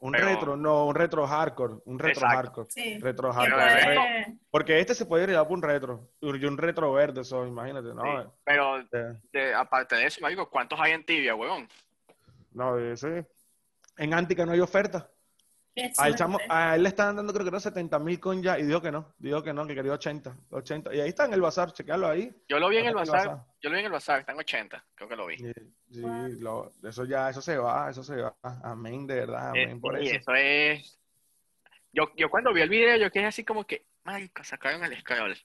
[0.00, 2.36] Un pero- retro, no, un retro hardcore, un retro Exacto.
[2.36, 2.70] hardcore.
[2.70, 2.98] Sí.
[2.98, 4.36] Retro Pero hardcore.
[4.50, 8.02] Porque este se puede llevar por un retro, y un retro verde, eso, imagínate, no.
[8.24, 8.28] Sí.
[8.44, 8.84] Pero
[9.32, 11.68] de- aparte de eso, marico, ¿cuántos hay en tibia, huevón?
[12.54, 13.26] No, ese.
[13.96, 15.10] En Antica no hay oferta.
[15.74, 18.42] qué A él, chamo- a él le están dando creo que no 70 mil con
[18.42, 20.94] ya y dijo que no, dijo que no, que quería 80, 80.
[20.94, 22.34] Y ahí está en el bazar, chequealo ahí.
[22.48, 24.84] Yo lo vi en el bazar, yo lo vi en el bazar, está en 80,
[24.94, 25.38] creo que lo vi.
[25.38, 25.52] Sí,
[25.90, 26.02] sí,
[26.38, 28.34] lo- eso ya, eso se va, eso se va.
[28.62, 30.16] Amén, de verdad, Eh, amén por y eso.
[30.16, 30.98] eso es...
[31.92, 35.36] Yo, yo cuando vi el video, yo quedé así como que, marico, sacaron el scroll.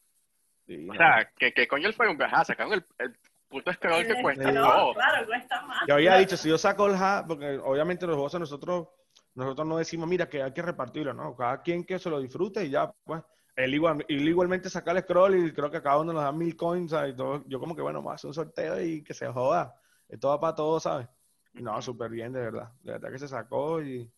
[0.66, 3.18] Sí, O sea, que, que coño fue un viaje, sacaron el, el
[3.48, 4.94] puto scroll que cuesta todo.
[4.94, 5.84] Claro, cuesta más.
[5.88, 8.88] Yo había dicho, si yo saco el hat, porque obviamente los juegos nosotros,
[9.36, 11.36] nosotros no decimos, mira, que hay que repartirlo, ¿no?
[11.36, 13.22] Cada quien que se lo disfrute y ya, pues.
[13.56, 16.56] Él, igual, él igualmente saca el scroll y creo que cada uno nos da mil
[16.56, 17.14] coins, ¿sabes?
[17.14, 17.44] Y todo.
[17.48, 19.74] Yo como que, bueno, vamos a hacer un sorteo y que se joda.
[20.08, 21.08] Esto va para todos, ¿sabes?
[21.56, 22.72] Y no, súper bien, de verdad.
[22.84, 24.12] De verdad que se sacó y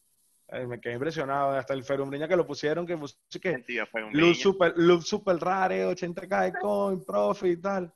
[0.50, 1.52] eh, me quedé impresionado.
[1.52, 2.98] Hasta el Ferumbriña que lo pusieron, que,
[3.42, 3.64] que
[4.04, 7.94] un luz super, luz super rare, 80k de coin, profit y tal.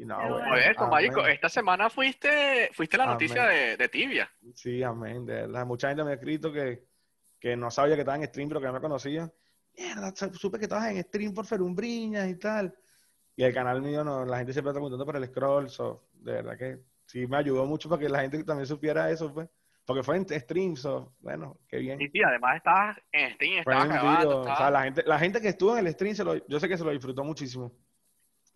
[0.00, 0.90] Y no, bueno, Por eso, amén.
[0.90, 3.14] marico, esta semana fuiste, fuiste la Amén.
[3.14, 4.30] noticia de, de tibia.
[4.54, 5.66] Sí, amén, de verdad.
[5.66, 6.84] Mucha gente me ha escrito que,
[7.40, 9.28] que no sabía que estaba en stream, pero que no me conocía.
[9.76, 12.72] Mierda, su- supe que estabas en stream por Ferumbriñas y tal.
[13.34, 16.32] Y el canal mío, no, la gente siempre está preguntando por el scroll, so, de
[16.32, 19.48] verdad que sí me ayudó mucho para que la gente también supiera eso, pues.
[19.84, 22.00] Porque fue en stream, so, bueno, qué bien.
[22.00, 24.40] Y sí, además estabas en Steam, Fue estabas vivo.
[24.42, 26.68] O sea, la gente, la gente que estuvo en el stream, se lo- yo sé
[26.68, 27.72] que se lo disfrutó muchísimo.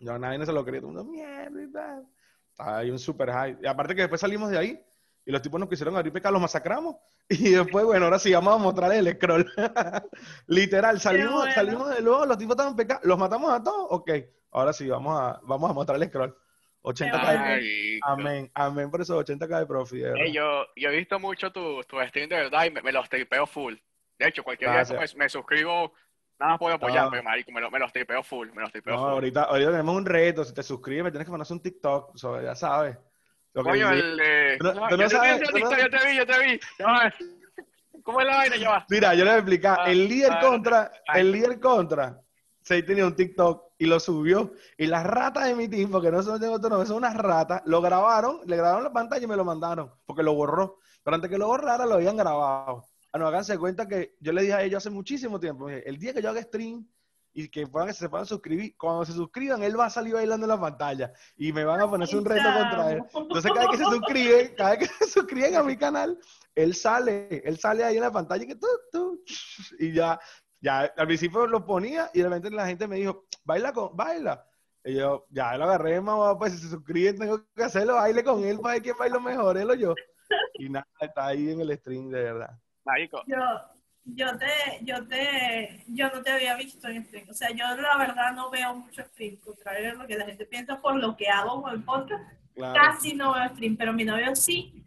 [0.03, 0.81] Yo, nadie no se lo quería.
[0.81, 2.07] Todo el mundo, mierda y tal.
[2.51, 3.57] Estaba ahí un super high.
[3.61, 4.85] Y aparte que después salimos de ahí
[5.25, 6.97] y los tipos nos quisieron abrir peca, los masacramos.
[7.29, 9.49] Y después, bueno, ahora sí, vamos a mostrarles el scroll.
[10.47, 11.53] Literal, salimos, bueno.
[11.53, 13.87] salimos de luego, los tipos estaban peca, los matamos a todos.
[13.91, 14.11] Ok,
[14.51, 16.35] ahora sí, vamos a, vamos a mostrar el scroll.
[16.83, 17.99] 80k de.
[18.03, 20.21] Amén, amén por eso, 80k de.
[20.21, 23.07] Ey, yo, yo he visto mucho tu, tu stream de verdad y me, me los
[23.07, 23.75] tripeo full.
[24.19, 25.93] De hecho, cualquier día me, me suscribo,
[26.43, 28.93] nada más puedo apoyar, pero marico, me, lo- me los tripeo full, me los tripeo
[28.95, 29.09] No, full.
[29.11, 30.43] ahorita, ahorita tenemos un reto.
[30.43, 32.15] Si te suscribes, me tienes que ponerse un TikTok.
[32.17, 32.97] so, ya sabes.
[33.53, 34.17] Lo que Coño, el
[34.61, 36.39] no- No, no yo te vi, yo te no- vi, yo te vi, yo te
[36.45, 36.59] vi.
[36.79, 37.13] Ya va.
[38.03, 38.55] ¿Cómo es la vaina?
[38.57, 38.85] Ya va.
[38.89, 39.77] Mira, yo le voy a explicar.
[39.81, 41.19] Ah, el líder ah, contra, ah.
[41.19, 42.19] el líder contra,
[42.61, 44.51] se tenía un TikTok y lo subió.
[44.77, 47.61] Y las ratas de mi team, porque no son de otro nombre, son unas ratas,
[47.65, 50.79] lo grabaron, le grabaron la pantalla y me lo mandaron, porque lo borró.
[51.03, 52.83] Pero antes que lo borrara, lo habían grabado.
[53.13, 55.99] Ah, no, háganse cuenta que yo le dije a ellos hace muchísimo tiempo, dije, el
[55.99, 56.83] día que yo haga stream
[57.31, 60.49] y que puedan se puedan suscribir, cuando se suscriban, él va a salir bailando en
[60.49, 63.03] la pantalla y me van a ponerse un reto contra él.
[63.13, 66.17] Entonces, cada vez que se suscriben, cada vez que se suscriben a mi canal,
[66.55, 69.23] él sale, él sale ahí en la pantalla y que tú, tú,
[69.77, 70.19] y ya,
[70.59, 74.43] ya, al principio lo ponía y de repente la gente me dijo, baila con, baila.
[74.83, 78.43] Y yo, ya lo agarré, mamá, pues si se suscriben tengo que hacerlo, baile con
[78.43, 79.93] él para ver quién baila mejor, él o yo.
[80.55, 82.59] Y nada, está ahí en el stream, de verdad.
[82.85, 83.37] Marico, Yo,
[84.03, 87.29] yo te, yo te, yo no te había visto en stream.
[87.29, 90.45] O sea, yo la verdad no veo mucho stream, contrario a lo que la gente
[90.45, 92.23] piensa por lo que hago con el podcast.
[92.53, 92.73] Claro.
[92.73, 94.83] Casi no veo stream, pero mi novio sí.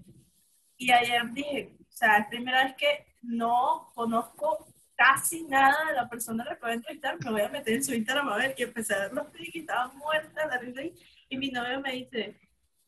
[0.76, 6.09] Y ayer dije, o sea, es primera vez que no conozco casi nada de la
[6.09, 8.94] persona que puede entrevistar, me voy a meter en su Instagram a ver que empecé
[8.94, 10.94] a ver los tweets y estaba muerta la risa ahí.
[11.28, 12.38] Y mi novio me dice,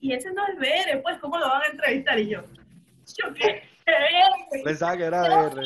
[0.01, 2.19] y ese no es Bere, pues, ¿cómo lo van a entrevistar?
[2.19, 2.43] Y yo,
[3.17, 3.63] yo qué,
[4.65, 5.63] Pensaba que era R.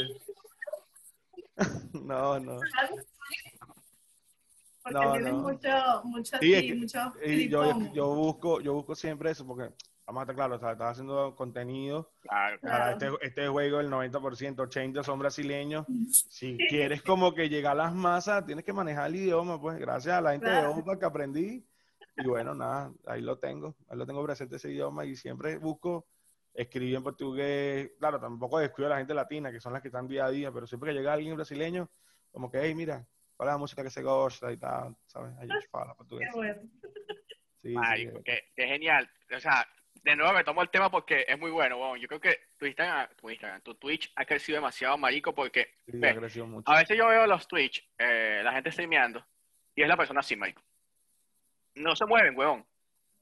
[1.92, 2.58] No, no.
[4.82, 5.38] Porque No, tienes no.
[5.42, 5.68] mucho,
[6.04, 9.72] mucho, Sí, es así, que- mucho Y yo, busco, yo busco siempre eso porque
[10.06, 12.92] vamos a estar claros, estás, estás haciendo contenido Claro, claro.
[12.92, 15.86] este, este juego, el 90%, 80% son brasileños.
[16.30, 20.16] Si quieres como que llegar a las masas, tienes que manejar el idioma, pues gracias
[20.16, 20.74] a la gente de Claro.
[20.74, 21.64] Opa que aprendí.
[22.16, 26.06] Y bueno, nada, ahí lo tengo, ahí lo tengo presente ese idioma y siempre busco
[26.54, 27.90] escribir en portugués.
[27.98, 30.52] Claro, tampoco descuido a la gente latina, que son las que están día a día,
[30.52, 31.90] pero siempre que llega alguien brasileño,
[32.30, 34.94] como que, hey, mira, ¿cuál es la música que se gosta y tal?
[35.06, 35.32] ¿Sabes?
[35.38, 36.28] Ahí yo falo portugués.
[36.30, 36.62] Qué bueno.
[37.62, 39.08] Sí, sí, Marico, eh, qué, qué genial.
[39.36, 39.66] O sea,
[40.02, 42.00] de nuevo me tomo el tema porque es muy bueno, weón.
[42.00, 45.92] Yo creo que tu Instagram, tu Instagram, tu Twitch ha crecido demasiado, marico, porque sí,
[45.94, 46.70] ve, ha crecido mucho.
[46.70, 49.24] a veces yo veo los Twitch, eh, la gente streameando,
[49.76, 50.60] y es la persona así, marico.
[51.76, 52.66] No se mueven, weón.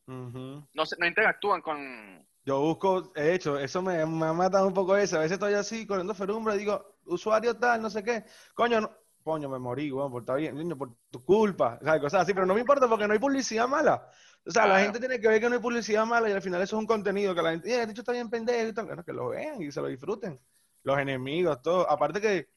[0.07, 0.67] Ujú.
[0.75, 2.27] No, se- no interactúan con...
[2.45, 5.17] Yo busco, de hecho, eso me, me ha matado un poco eso.
[5.17, 8.25] A veces estoy así, corriendo ferumbra, y digo, usuario tal, no sé qué.
[8.55, 8.91] Coño, no,
[9.23, 11.79] coño, me morí, weón, por, bien, niño, por tu culpa.
[11.81, 14.09] O sea, cosas así, pero no me importa porque no hay publicidad mala.
[14.47, 16.63] O sea, la gente tiene que ver que no hay publicidad mala y al final
[16.63, 18.87] eso es un contenido que la gente, eh, el dicho está bien pendejo y tal.
[18.87, 20.41] Bueno, que lo vean y se lo disfruten.
[20.83, 21.89] Los enemigos, todo.
[21.91, 22.49] Aparte que,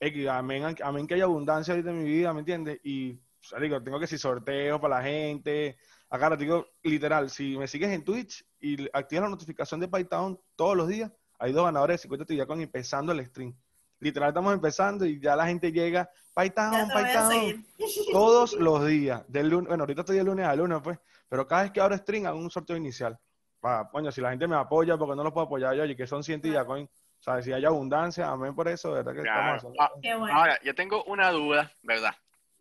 [0.00, 2.78] eh, amén, amén que hay abundancia ahorita en mi vida, ¿me entiendes?
[2.84, 5.78] Y, o sea, digo, tengo que si sorteos para la gente.
[6.14, 10.40] Acá te digo, literal, si me sigues en Twitch y activas la notificación de Python
[10.54, 13.52] todos los días, hay dos ganadores de 50 actividades con empezando el stream.
[13.98, 17.66] Literal, estamos empezando y ya la gente llega, Python, Python,
[18.12, 19.24] todos los días.
[19.26, 21.96] Del lunes, bueno, ahorita estoy de lunes a lunes, pues, pero cada vez que abro
[21.96, 23.18] stream hago un sorteo inicial.
[23.58, 26.06] Pa, coño, si la gente me apoya, porque no lo puedo apoyar yo, y que
[26.06, 26.84] son 100 y ya, coño.
[26.84, 29.56] O sea, si hay abundancia, amén por eso, verdad que Claro.
[29.56, 30.32] estamos Ah, Qué bueno.
[30.38, 32.14] Ahora, yo tengo una duda, ¿verdad?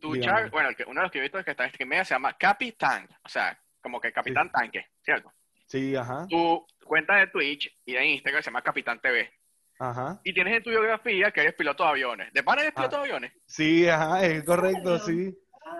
[0.03, 0.25] Tu Dígame.
[0.41, 2.03] char, bueno, el que, uno de los que he visto es que está en streamea
[2.03, 5.31] se llama Capitán, o sea, como que Capitán Tanque, ¿cierto?
[5.65, 9.31] Sí, ajá, Tu cuenta de Twitch y de Instagram se llama Capitán TV.
[9.79, 10.19] ajá.
[10.25, 12.33] Y tienes en tu biografía que eres piloto de aviones.
[12.33, 12.99] ¿De pana eres piloto Ah.
[12.99, 13.31] de aviones?
[13.45, 15.31] Sí, ajá, es correcto, sí.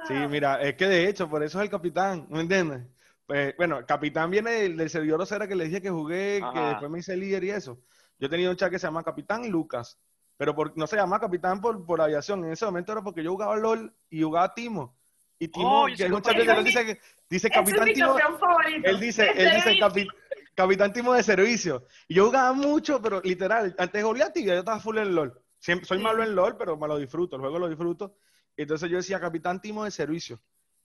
[0.07, 2.81] Sí, Ah, mira, es que de hecho, por eso es el capitán, ¿me entiendes?
[3.25, 6.89] Pues, bueno, capitán viene del, del servidor Osera que les dije que jugué, que después
[6.89, 7.77] me hice líder y eso.
[8.19, 9.99] Yo tenía un chat que se llama Capitán Lucas,
[10.38, 12.43] pero por- no se llama Capitán por, por aviación.
[12.46, 14.96] En ese momento era porque yo jugaba LOL y jugaba Timo.
[15.39, 16.22] Y Timo, Oh, que es un es.
[16.24, 18.17] que dice, que- dice es Capitán Timo.
[18.39, 18.89] favorito.
[18.89, 20.08] Él dice, él dice capi-
[20.56, 21.86] Capitán Timo de servicio.
[22.08, 25.39] Y yo jugaba mucho, pero literal, antes Goliath yo estaba full en LOL.
[25.60, 26.04] Siempre, soy Sí.
[26.04, 28.15] malo en LOL, pero me lo disfruto, el juego lo disfruto.
[28.56, 30.39] Entonces yo decía Capitán Timo de servicio.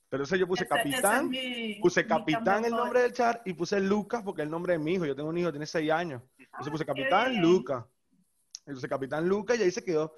[0.08, 3.46] Pero entonces yo puse Ese- ese es Capitán, mi- puse Capitán el nombre del chat
[3.46, 5.04] y puse Lucas porque es el nombre de mi hijo.
[5.04, 6.22] Yo tengo un hijo, tiene seis años.
[6.38, 7.38] Entonces puse Capitán.
[7.42, 7.84] Lucas.
[8.68, 10.14] Entonces Capitán Lucas y ahí se quedó.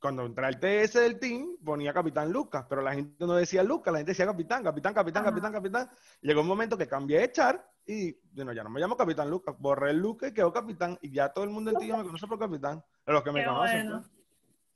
[0.00, 3.92] Cuando entré al TS del team, ponía Capitán Lucas, pero la gente no decía Lucas,
[3.92, 5.30] la gente decía Capitán, Capitán, Capitán, Ajá.
[5.30, 5.90] Capitán, Capitán.
[6.20, 9.30] Y llegó un momento que cambié de char y, bueno, ya no me llamo Capitán
[9.30, 10.98] Lucas, borré el Lucas y quedó Capitán.
[11.02, 13.46] Y ya todo el mundo en Tillo me conoce por Capitán, los que me Qué
[13.46, 13.86] conocen.
[13.90, 14.00] bueno.
[14.00, 14.12] pues.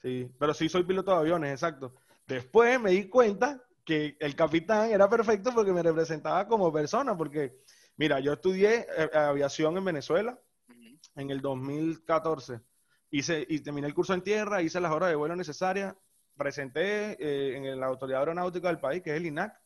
[0.03, 1.95] Sí, pero sí soy piloto de aviones, exacto.
[2.29, 7.57] Después me di cuenta que el capitán era perfecto porque me representaba como persona, porque,
[7.97, 10.39] mira, yo estudié eh, aviación en Venezuela
[11.17, 12.61] en el 2014.
[13.11, 15.95] Hice, y terminé el curso en tierra, hice las horas de vuelo necesarias,
[16.37, 19.59] presenté eh, en la Autoridad Aeronáutica del país, que es el INAC,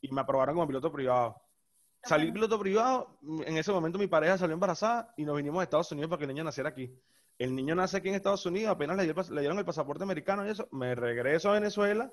[0.00, 1.40] y me aprobaron como piloto privado.
[2.02, 5.90] Salí piloto privado, en ese momento mi pareja salió embarazada y nos vinimos a Estados
[5.92, 6.96] Unidos para que el niño naciera aquí.
[7.38, 10.50] El niño nace aquí en Estados Unidos, apenas le, le dieron el pasaporte americano y
[10.50, 12.12] eso, me regreso a Venezuela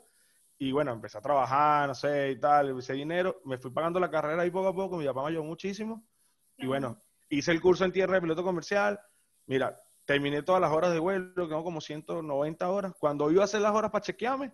[0.57, 4.09] y bueno, empecé a trabajar, no sé, y tal, hice dinero, me fui pagando la
[4.09, 6.05] carrera ahí poco a poco, mi papá me ayudó muchísimo
[6.57, 8.99] y bueno, hice el curso en tierra de piloto comercial,
[9.47, 13.61] mira, terminé todas las horas de vuelo, tengo como 190 horas, cuando iba a hacer
[13.61, 14.53] las horas para chequearme,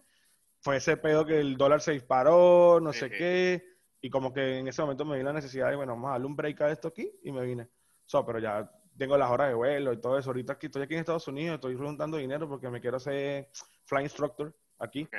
[0.60, 3.64] fue ese pedo que el dólar se disparó, no sé qué,
[4.00, 6.28] y como que en ese momento me di la necesidad de, bueno, vamos a darle
[6.28, 7.68] un break a esto aquí y me vine.
[8.06, 10.30] So, pero ya tengo las horas de vuelo y todo eso.
[10.30, 13.50] Ahorita aquí, estoy aquí en Estados Unidos, estoy juntando dinero porque me quiero hacer
[13.86, 15.04] flying instructor aquí.
[15.04, 15.16] Ok.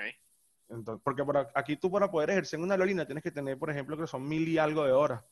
[0.69, 3.71] Entonces, porque por aquí tú para poder ejercer en una aerolínea tienes que tener, por
[3.71, 5.23] ejemplo, que son mil y algo de horas.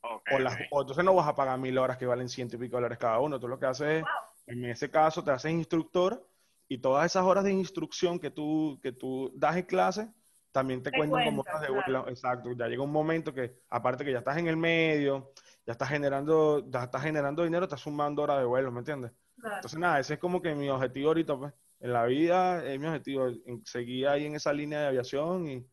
[0.00, 0.60] Ok, O, las, ok.
[0.70, 3.18] o entonces no vas a pagar mil horas que valen ciento y pico dólares cada
[3.20, 3.38] uno.
[3.38, 4.04] Tú lo que haces es,
[4.48, 6.26] en ese caso, te haces instructor
[6.68, 10.08] y todas esas horas de instrucción que tú, que tú das en clase
[10.52, 11.84] también te, Te cuentan como horas de vuelo.
[11.84, 12.08] claro.
[12.08, 12.52] Exacto.
[12.52, 15.32] Ya llega un momento que, aparte que ya estás en el medio,
[15.66, 19.12] ya estás generando, ya estás generando dinero, estás sumando horas de vuelo, ¿me entiendes?
[19.38, 19.56] Claro.
[19.56, 21.52] Entonces, nada, ese es como que mi objetivo ahorita, pues.
[21.80, 25.66] En la vida es mi objetivo, en- seguir ahí en esa línea de aviación y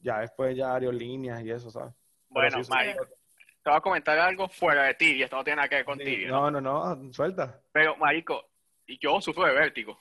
[0.00, 1.94] ya después ya aerolíneas y eso, ¿sabes?
[2.28, 3.06] Bueno, marico,
[3.64, 5.84] te voy a comentar algo fuera de ti y esto no tiene nada que ver
[5.86, 6.28] contigo.
[6.28, 6.50] ¿no?
[6.50, 7.58] No, no, no, suelta.
[7.72, 8.50] Pero, marico,
[8.86, 9.98] yo sufro de vértigo.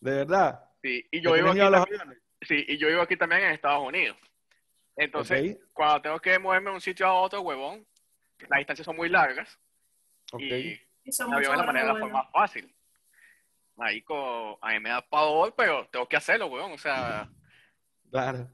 [0.00, 0.64] De verdad.
[0.82, 3.86] Sí, y ¿Te yo vivo aquí también, sí, y yo vivo aquí también en Estados
[3.86, 4.16] Unidos.
[4.96, 7.86] Entonces, cuando tengo que moverme de un sitio a otro, huevón,
[8.48, 9.56] las distancias son muy largas
[10.32, 10.40] ok.
[10.40, 10.44] y
[11.04, 12.74] Y avión es la manera la forma fácil.
[13.76, 16.72] Marico, a mí me da pavor, pero tengo que hacerlo, huevón.
[16.72, 17.28] O sea,
[18.10, 18.48] Claro.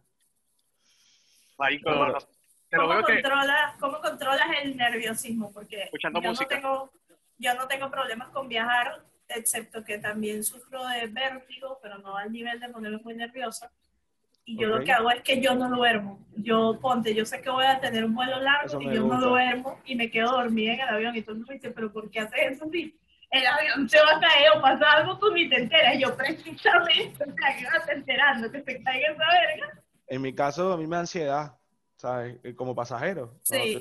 [1.58, 2.43] marico, No, pero- no-
[2.76, 5.52] ¿Cómo, juro que controlas, ¿Cómo controlas el nerviosismo?
[5.52, 6.54] Porque Escuchando yo, no música.
[6.54, 6.92] tengo,
[7.38, 12.30] yo no tengo problemas con viajar, excepto que también sufro de vértigo, pero no al
[12.32, 13.70] nivel de ponerme muy nerviosa.
[14.46, 14.78] Y yo Ok.
[14.78, 16.18] lo que hago es que yo no duermo.
[16.36, 19.16] Yo, ponte, yo sé que voy a tener un vuelo largo y yo gusta.
[19.20, 21.16] no duermo y me quedo dormida en el avión.
[21.16, 22.94] Y todo el mundo me dice, ¿pero por qué haces eso así?
[23.30, 25.94] El avión se va a caer o pasa algo, tú ni te enteras.
[25.96, 29.82] Y Yo precisamente, o sea, que vas enterando que se caiga esa verga.
[30.08, 31.54] En mi caso, a mí me da ansiedad,
[32.04, 32.38] ¿sabes?
[32.44, 33.34] Eh, Como pasajero.
[33.42, 33.78] Sí.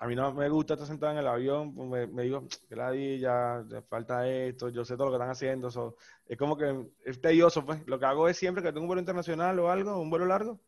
[0.00, 2.74] a mí no me gusta estar sentado en el avión, pues me, me digo, que
[2.76, 5.70] ladilla, le falta esto, yo sé todo lo que están haciendo.
[5.70, 7.86] so, es como que es tedioso, pues.
[7.86, 10.58] Lo que hago es siempre que tengo un vuelo internacional o algo, un vuelo largo,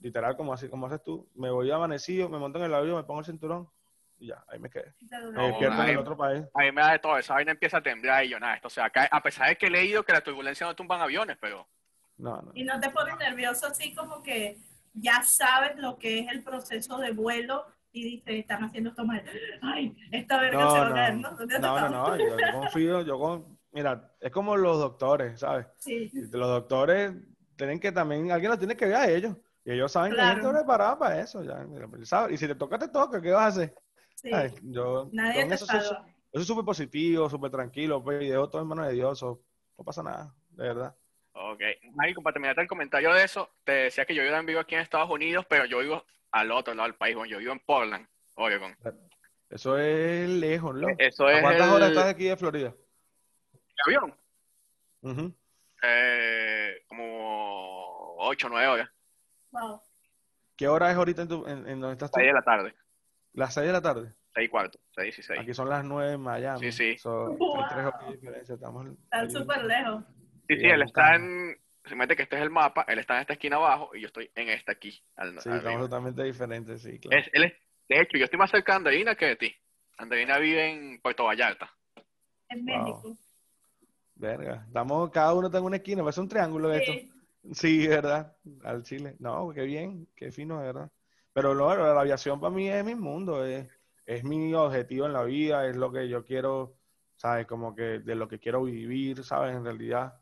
[0.00, 3.04] literal, como así, como haces tú, me voy amanecido, me monto en el avión, me
[3.04, 3.68] pongo el cinturón
[4.18, 4.92] y ya, ahí me quedé.
[5.10, 6.44] Me No, despierto en ahí- el otro país.
[6.52, 7.16] a mí me da de todo.
[7.18, 8.56] Esa vaina empieza a temblar y yo nada.
[8.56, 11.00] Esto, o sea, acá, a pesar de que he leído que la turbulencia no tumban
[11.00, 11.66] aviones, pero
[12.18, 12.50] No, no.
[12.54, 14.58] Y no te pones nervioso así como que
[14.94, 19.22] ya sabes lo que es el proceso de vuelo y dices, están haciendo esto mal.
[19.60, 21.30] Ay, esta verga se No, va a no, caer, ¿no?
[21.32, 25.66] ¿No no, no, yo, yo confío, yo con, mira, es como los doctores, ¿sabes?
[25.78, 27.12] Sí, Los doctores
[27.56, 29.36] tienen que también, alguien los tiene que ver a ellos.
[29.64, 30.42] Y ellos saben que hay Claro.
[30.42, 31.44] gente preparada para eso.
[31.44, 32.34] Ya, pues, ¿sabes?
[32.34, 33.20] Y si te toca, te toca.
[33.20, 33.74] ¿Qué vas a hacer?
[34.16, 34.30] sí.
[34.62, 38.02] Yo, Nadie te eso soy, yo soy súper positivo, súper tranquilo.
[38.02, 39.22] Pues, y dejo todo en manos de Dios.
[39.22, 39.38] no
[39.84, 40.96] pasa nada, de verdad.
[41.34, 41.60] Ok.
[41.94, 44.74] Marico, para terminar el comentario de eso, te decía que yo vivo en vivo aquí
[44.74, 47.60] en Estados Unidos, pero yo vivo al otro lado del país, bueno, yo vivo en
[47.60, 48.76] Portland, Oregon.
[49.50, 50.88] Eso es lejos, ¿no?
[50.98, 52.74] Eso ¿A es cuántas el- horas estás aquí de Florida?
[53.52, 54.14] ¿El avión?
[55.02, 55.34] Ujú.
[55.82, 58.90] Eh, como 8 o 9 horas,
[59.50, 59.82] Wow.
[60.56, 62.16] ¿Qué hora es ahorita en, tu, en, en donde estás tú?
[62.20, 62.74] 6 de la tarde,
[63.34, 64.14] Las 6 de la tarde.
[64.34, 65.40] 6 y cuarto, 6 y 6.
[65.40, 66.60] Aquí son las 9 en Miami.
[66.60, 66.98] Sí, sí.
[66.98, 67.56] So, Wow.
[67.62, 68.54] hay tres horas de diferencia.
[68.54, 70.04] Estamos Están súper lejos.
[70.48, 73.14] Sí, sí, Sí, él está en, se mete que este es el mapa, él está
[73.14, 75.56] en esta esquina abajo y yo estoy en esta aquí, al, Sí, arriba.
[75.58, 77.20] estamos totalmente diferentes, sí, claro.
[77.20, 77.54] Es- él es-
[77.88, 79.54] de hecho, yo estoy más cerca de Andreina que de ti.
[79.98, 81.70] Andreina vive en Puerto Vallarta.
[82.48, 82.78] En Wow.
[82.78, 83.16] México.
[84.14, 84.64] Verga.
[84.66, 86.92] Estamos, cada uno está en una esquina, parece un triángulo esto.
[86.92, 87.10] Sí.
[87.52, 88.36] Sí, ¿verdad?
[88.62, 89.16] Al Chile.
[89.18, 90.90] No, qué bien, qué fino, de verdad.
[91.32, 93.68] Pero no, la aviación para mí es mi mundo, es,
[94.06, 96.76] es mi objetivo en la vida, es lo que yo quiero,
[97.16, 97.46] ¿sabes?
[97.46, 99.56] Como que de lo que quiero vivir, ¿sabes?
[99.56, 100.14] En realidad.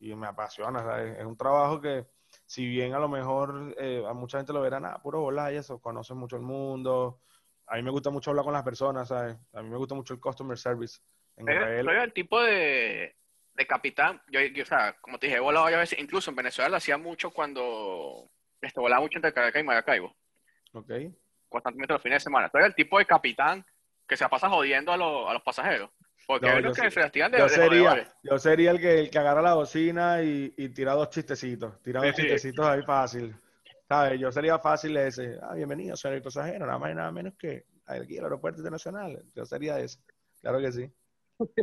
[0.00, 1.18] Y me apasiona, ¿sabes?
[1.18, 2.06] Es un trabajo que,
[2.46, 5.56] si bien a lo mejor eh, a mucha gente lo verá, nada, puro volar y
[5.56, 7.20] eso, conoces mucho el mundo.
[7.66, 9.36] A mí me gusta mucho hablar con las personas, ¿sabes?
[9.54, 11.00] A mí me gusta mucho el customer service.
[11.36, 13.16] En Soy, Israel, soy el tipo de,
[13.54, 14.20] de capitán.
[14.28, 15.98] Yo, yo, o sea, como te dije, he volado varias veces.
[15.98, 18.28] Incluso en Venezuela lo hacía mucho cuando
[18.60, 20.14] este, volaba mucho entre Caracas y Maracaibo.
[20.72, 20.90] ¿ok?
[21.48, 22.50] Constantemente los fines de semana.
[22.50, 23.64] Soy el tipo de capitán
[24.06, 25.90] que se pasa jodiendo a, los- a los pasajeros.
[26.26, 29.00] Porque No, yo que se las tiran de, Yo de sería, yo sería el que,
[29.00, 32.22] el que agarra la bocina y, y tira dos chistecitos, tira dos sí.
[32.22, 33.36] chistecitos ahí fácil.
[33.88, 34.18] ¿Sabes?
[34.18, 38.16] Yo sería fácil ese, ah, bienvenido, señor pasajero, nada más y nada menos que aquí
[38.16, 39.22] al aeropuerto internacional.
[39.34, 39.98] Yo sería ese,
[40.40, 40.90] claro que sí.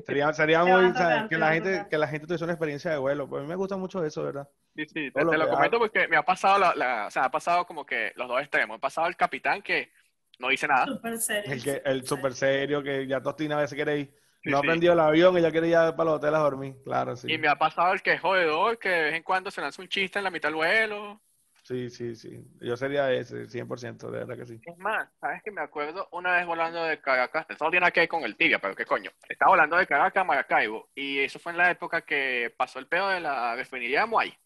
[0.05, 0.93] Sería, sería muy,
[1.29, 3.27] Que la gente, que la gente tuviese una experiencia de vuelo.
[3.27, 4.47] Pues a mí me gusta mucho eso, ¿verdad?
[4.75, 7.11] Sí, sí, te, lo te lo que comento porque me ha pasado la, la- o
[7.11, 8.77] sea, ha pasado como que los dos extremos.
[8.77, 9.91] He pasado el capitán que
[10.39, 10.85] no dice nada.
[10.85, 11.53] Súper serio.
[11.53, 14.15] El que, el súper serio, que ya Tostina a veces quiere ir.
[14.43, 16.75] Sí, no aprendido el avión y ya quiere ir a- para los hoteles a dormir.
[16.83, 17.31] Claro, sí.
[17.31, 19.81] Y me ha pasado el que es jodedor, que de vez en cuando se lanza
[19.81, 21.21] un chiste en la mitad del vuelo.
[21.63, 22.43] Sí, sí, sí.
[22.59, 24.59] Yo sería ese, 100%, de verdad que sí.
[24.65, 27.91] Es más, ¿sabes que Me acuerdo una vez volando de Caracas, eso no tiene nada
[27.91, 29.11] que ver con el tibia, pero qué coño.
[29.29, 32.87] Estaba volando de Caracas a Maracaibo y eso fue en la época que pasó el
[32.87, 34.37] pedo de la refinería de Moai.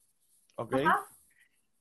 [0.55, 0.73] ¿Ok?
[0.75, 1.05] Ajá.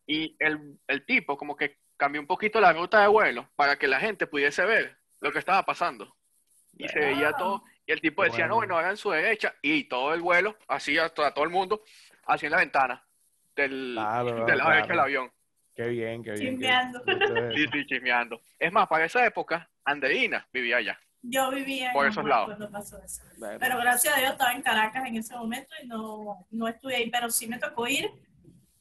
[0.06, 3.88] Y el, el tipo como que cambió un poquito la ruta de vuelo para que
[3.88, 6.14] la gente pudiese ver lo que estaba pasando.
[6.76, 7.64] Y se veía todo.
[7.86, 8.74] Y el tipo decía, no, Bueno.
[8.74, 9.54] bueno, hagan su derecha.
[9.62, 11.82] Y todo el vuelo, así a, to- a todo el mundo,
[12.26, 13.04] así en la ventana
[13.54, 14.86] del, Claro, de la derecha claro.
[14.88, 15.32] del avión.
[15.74, 16.42] Qué bien, qué bien.
[16.44, 17.04] qué Chismeando.
[17.04, 17.22] bien.
[17.22, 18.40] Es- Sí, sí, chismeando.
[18.58, 20.98] Es más, para esa época, Anderina vivía allá.
[21.26, 22.46] Yo vivía en Por esos Amor lados.
[22.48, 23.22] cuando pasó eso.
[23.38, 26.96] Bueno, Pero gracias a Dios estaba en Caracas en ese momento y no, no estuve
[26.96, 28.10] ahí, pero sí me tocó ir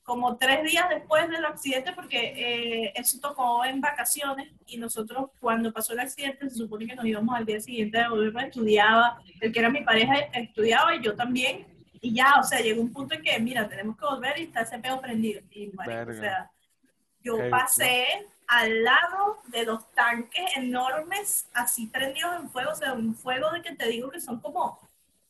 [0.04, 5.72] como tres días después del accidente porque eh, eso tocó en vacaciones y nosotros cuando
[5.72, 9.52] pasó el accidente se supone que nos íbamos al día siguiente de volver, estudiaba, el
[9.52, 11.66] que era mi pareja estudiaba y yo también
[12.04, 14.62] y ya, o sea, llegó un punto en que mira, tenemos que volver y está
[14.62, 15.42] ese pedo prendido.
[15.52, 16.52] Y marico, o sea,
[17.24, 18.06] yo pasé
[18.46, 23.62] al lado de los tanques enormes así prendidos en fuego, o sea, un fuego de
[23.62, 24.78] que te digo que son como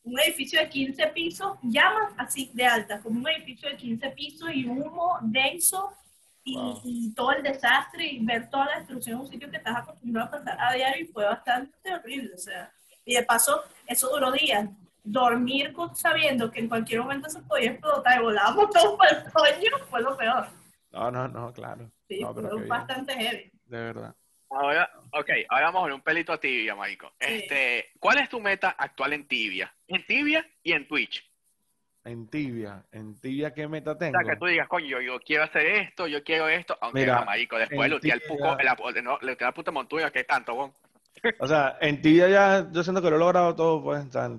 [0.04, 4.50] un edificio de 15 pisos, llamas así de altas, como un edificio de 15 pisos
[4.52, 5.92] y humo denso
[6.44, 6.80] y, Wow.
[6.84, 10.28] y todo el desastre y ver toda la destrucción en un sitio que estás acostumbrado
[10.28, 12.70] a pasar a diario y fue bastante horrible, o sea,
[13.04, 14.68] y de paso, eso duró días.
[15.06, 19.32] Dormir con- sabiendo que en cualquier momento se podía explotar y volábamos todos para el
[19.32, 20.46] coño fue lo peor.
[20.92, 21.90] No, no, no, claro.
[22.08, 22.68] Sí, No, pero fue bien.
[22.68, 23.50] bastante heavy.
[23.66, 24.14] de verdad.
[24.54, 27.12] Ahora, ok, ahora vamos a ver un pelito a tibia, marico.
[27.20, 27.26] Sí.
[27.34, 29.74] Este, ¿cuál es tu meta actual en tibia?
[29.88, 31.28] En tibia y en Twitch.
[32.04, 34.18] En tibia, en tibia, ¿qué meta O tengo?
[34.20, 37.20] sea, que tú digas, coño, yo, yo quiero hacer esto, yo quiero esto, aunque Mira,
[37.20, 40.54] no, marico, después le el tibia- puco, la, no, le la puta montuña, que tanto,
[40.54, 40.72] bon.
[41.40, 44.30] O sea, en tibia ya, yo siento que lo he logrado todo, pues, o sea,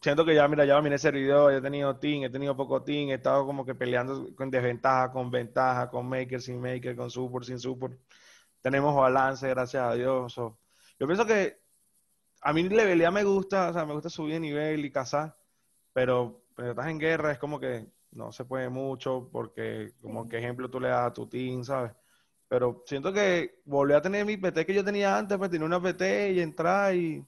[0.00, 3.10] siento que ya, mira, ya dominé ese servidor, he tenido team, he tenido poco team,
[3.10, 7.44] he estado como que peleando con desventaja, con ventaja, con maker, sin maker, con support,
[7.44, 7.98] sin support.
[8.68, 10.32] Tenemos balance, gracias a Dios.
[10.34, 10.58] so,
[10.98, 11.58] yo pienso que
[12.42, 15.36] a mí levelear me gusta, o sea, me gusta subir de nivel y cazar,
[15.92, 20.38] pero cuando estás en guerra es como que no se puede mucho porque como que
[20.38, 21.92] ejemplo tú le das a tu team, ¿sabes?
[22.48, 25.82] Pero siento que volví a tener mi PT que yo tenía antes, pues tenía una
[25.82, 27.26] PT y entrar y,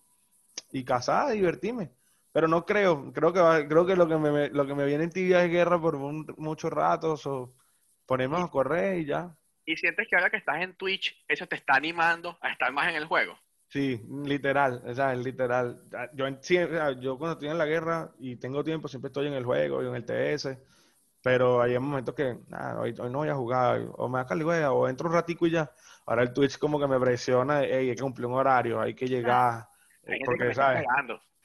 [0.72, 1.92] y cazar, divertirme.
[2.32, 5.04] Pero no creo, creo que va- creo que lo que me, lo que me viene
[5.04, 7.54] en tibia es guerra por un, mucho rato, so,
[8.06, 9.36] ponemos a correr y ya.
[9.64, 12.88] Y sientes que ahora que estás en Twitch, eso te está animando a estar más
[12.88, 13.38] en el juego.
[13.68, 15.80] Sí, literal, o sea, literal.
[16.14, 19.08] Yo, en- sí, o sea, yo cuando estoy en la guerra y tengo tiempo, siempre
[19.08, 20.58] estoy en el juego y en el TS,
[21.22, 24.72] pero hay momentos que, nada, hoy, hoy no voy a jugar, o me da caligüea,
[24.72, 25.70] o entro un ratico y ya.
[26.06, 29.06] Ahora el Twitch como que me presiona, hey, hay que cumplir un horario, hay que
[29.06, 29.68] llegar,
[30.08, 30.84] Hay que porque, ¿sabes?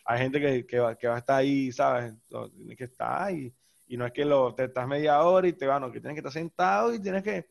[0.05, 2.13] Hay gente que, que, va, que va a estar ahí, ¿sabes?
[2.55, 3.53] Tienes que estar y,
[3.87, 6.15] y no es que lo, te estás media hora y te van, no, que tienes
[6.15, 7.47] que estar sentado y tienes que,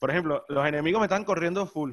[0.00, 1.92] por ejemplo, los enemigos me están corriendo full.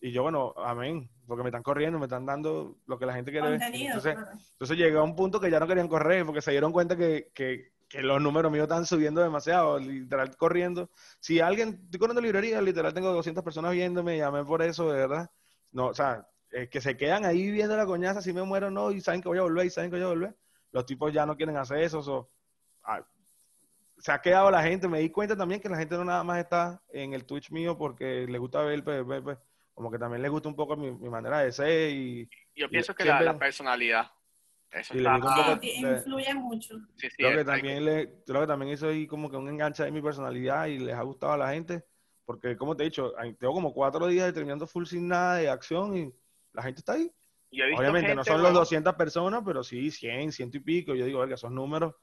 [0.00, 3.32] Y yo, bueno, amén, porque me están corriendo, me están dando lo que la gente
[3.32, 3.60] quiere ver.
[3.60, 4.30] Contenido, Entonces, claro.
[4.52, 7.30] entonces llegué a un punto que ya no querían correr porque se dieron cuenta que,
[7.34, 10.90] que, que los números míos están subiendo demasiado, literal corriendo.
[11.18, 15.30] Si alguien, estoy corriendo librería, literal tengo 200 personas viéndome, llamé por eso, de verdad.
[15.72, 18.70] No, o sea, eh, que se quedan ahí viendo la coñaza, si me muero o
[18.70, 20.36] no, y saben que voy a volver, y saben que voy a volver.
[20.72, 22.00] Los tipos ya no quieren hacer eso.
[22.00, 22.30] so,
[22.84, 23.04] ah,
[24.00, 26.38] se ha quedado la gente, me di cuenta también que la gente no nada más
[26.38, 29.38] está en el Twitch mío porque le gusta ver el PvP, pues,
[29.74, 32.68] como que también les gusta un poco mi, mi manera de ser y, Yo Y
[32.70, 34.10] pienso que siempre- la, la personalidad,
[34.72, 35.18] eso le está...
[35.20, 36.78] poco- influye mucho.
[36.96, 39.48] sí, sí, Creo que es- también le, creo que también hizo ahí como que un
[39.48, 41.84] enganche de mi personalidad y les ha gustado a la gente,
[42.24, 45.96] porque como te he dicho, tengo como cuatro días terminando full sin nada de acción
[45.96, 46.12] y
[46.52, 47.10] la gente está ahí.
[47.52, 50.94] Obviamente no gente, son los huevón, 200 personas, pero sí 100, ciento y pico.
[50.94, 51.94] Yo digo, verga, esos números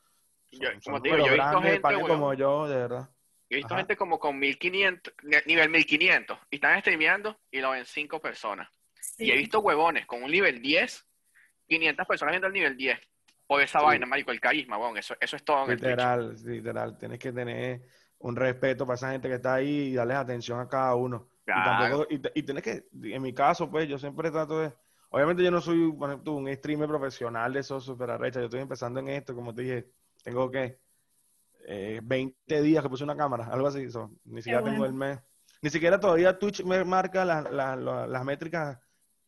[0.52, 3.10] Yo- son como digo, yo he visto gente, como yo, de verdad.
[3.50, 3.82] Yo he visto Ajá.
[3.82, 8.70] gente como con 1500, ni- nivel 1500, y están streameando y lo ven 5 personas.
[9.00, 9.26] Sí.
[9.26, 11.06] Y he visto huevones con un nivel 10,
[11.68, 13.00] 500 personas viendo el nivel 10.
[13.46, 13.86] Por esa Sí.
[13.86, 15.90] vaina, marico, el carisma, huevón, eso, eso es todo en el Twitch.
[15.92, 16.98] Literal, literal.
[16.98, 17.82] Tienes que tener
[18.20, 21.30] un respeto para esa gente que está ahí y darles atención a cada uno.
[21.46, 24.74] Y, tampoco, y, te- y tienes que, en mi caso, pues, yo siempre trato de.
[25.10, 28.42] Obviamente, yo no soy por ejemplo, un streamer profesional de esos super arrechas.
[28.42, 29.88] Yo estoy empezando en esto, como te dije,
[30.28, 30.78] tengo que.
[31.70, 33.90] eh, 20 días que puse una cámara, algo así.
[33.90, 35.20] so, ni siquiera tengo el mes.
[35.62, 38.78] Ni siquiera todavía Twitch me marca las, las, las- las métricas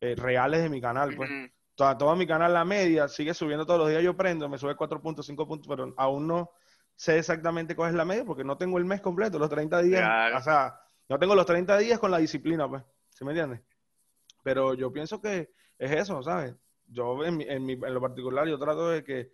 [0.00, 1.30] eh, reales de mi canal, pues.
[1.74, 4.02] Toda, todo mi canal, la media, sigue subiendo todos los días.
[4.02, 6.50] Yo prendo, me sube 4 puntos, 5 puntos, pero aún no
[6.94, 10.00] sé exactamente cuál es la media porque no tengo el mes completo, los 30 días.
[10.02, 10.36] Claro.
[10.36, 10.78] O sea,
[11.08, 12.82] no tengo los 30 días con la disciplina, pues.
[13.08, 13.60] ¿Sí me entiendes?
[14.42, 16.54] Pero yo pienso que es eso, ¿sabes?
[16.86, 19.32] Yo, en, mi- en, mi- en lo particular, yo trato de que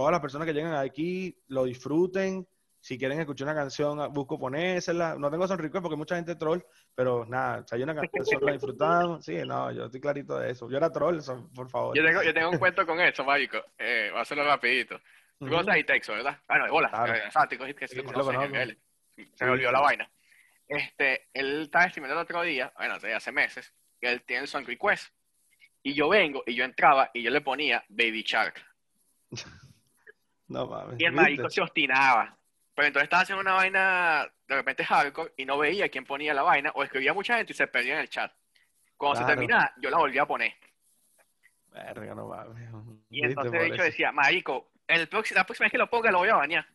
[0.00, 2.46] todas las personas que llegan aquí lo disfruten.
[2.78, 5.16] Si quieren escuchar una canción, ah, busco ponérsela.
[5.18, 6.60] No tengo sonrico porque mucha gente troll,
[6.94, 9.24] pero nada, si hay una canción, la disfrutamos.
[9.24, 10.70] Sí, no, yo estoy clarito de eso.
[10.70, 11.96] Yo era troll, so, por favor.
[11.96, 13.56] Yo tengo, yo tengo un cuento con eso, marico.
[13.78, 15.00] Eh, voy a hacerlo rapidito.
[15.38, 16.38] Tú conoces a Itexo, ¿verdad?
[16.46, 16.90] Bueno, hola.
[16.90, 17.14] Claro.
[17.14, 18.56] eh, Sático, que se Sí, conoce, conozco.
[18.56, 18.78] él.
[19.34, 20.10] Se me olvidó la vaina.
[20.68, 24.66] Este, él estaba streamando el otro día, bueno, hace meses, que él tiene el Song
[24.66, 25.12] Request.
[25.82, 28.62] Y yo vengo y yo entraba y yo le ponía Baby Shark.
[30.48, 30.96] No mames.
[30.98, 31.22] Y el ¿viste?
[31.22, 32.36] marico se obstinaba.
[32.74, 36.42] Pero entonces estaba haciendo una vaina de repente hardcore y no veía quién ponía la
[36.42, 38.30] vaina o escribía mucha gente y se perdía en el chat.
[38.96, 40.52] Cuando se terminaba, yo la volvía a poner.
[41.72, 42.62] Verga, no mames.
[43.10, 46.18] Y entonces de hecho decía, marico, el próximo, la próxima vez que lo ponga lo
[46.18, 46.66] voy a bañar.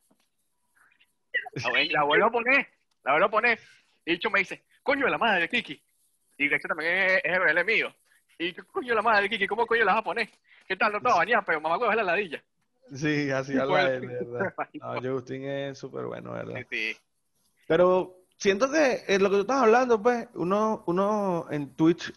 [1.53, 2.67] La, vuelvo a poner,
[3.03, 3.59] la vuelvo a poner.
[4.05, 5.82] Y dicho me dice, coño de la madre, Kiki.
[6.38, 7.93] Y de hecho también es, es el mío.
[8.39, 10.30] Y coño de la madre, Kiki, ¿cómo coño la vas a poner?
[10.67, 10.91] ¿Qué tal?
[10.91, 12.43] No te vas a bañar, pero mamá huevo es la ladilla.
[12.94, 14.54] Sí, así Sí, habla él, de verdad.
[14.74, 16.56] No, Justin es súper bueno, ¿verdad?
[16.58, 16.98] Sí, sí.
[17.68, 22.14] Pero siento que es lo que tú estás hablando, pues, uno, uno en Twitch,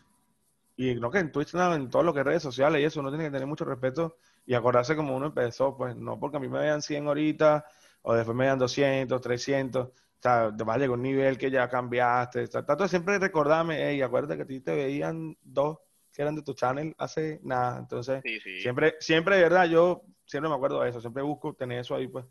[0.76, 3.00] y no que en Twitch, no, en todo lo que es redes sociales y eso,
[3.00, 4.16] uno tiene que tener mucho respeto
[4.46, 7.64] y acordarse como uno empezó, pues, no porque a mí me vean 100 ahorita,
[8.02, 11.38] o después me vean 200, 300, o sea, te vas a llegar a un nivel
[11.38, 14.74] que ya cambiaste, o sea, trato de siempre recordarme, hey, acuérdate que a ti te
[14.74, 15.78] veían dos
[16.12, 18.22] que eran de tu channel hace nada, entonces...
[18.22, 18.60] Sí, sí.
[18.60, 22.08] Siempre, siempre, de verdad, yo siempre me acuerdo de eso, siempre busco tener eso ahí,
[22.08, 22.24] pues.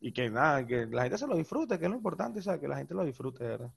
[0.00, 2.60] Y que nada, que la gente se lo disfrute, que es lo importante, ¿sabes?
[2.60, 3.70] Que la gente lo disfrute, de verdad.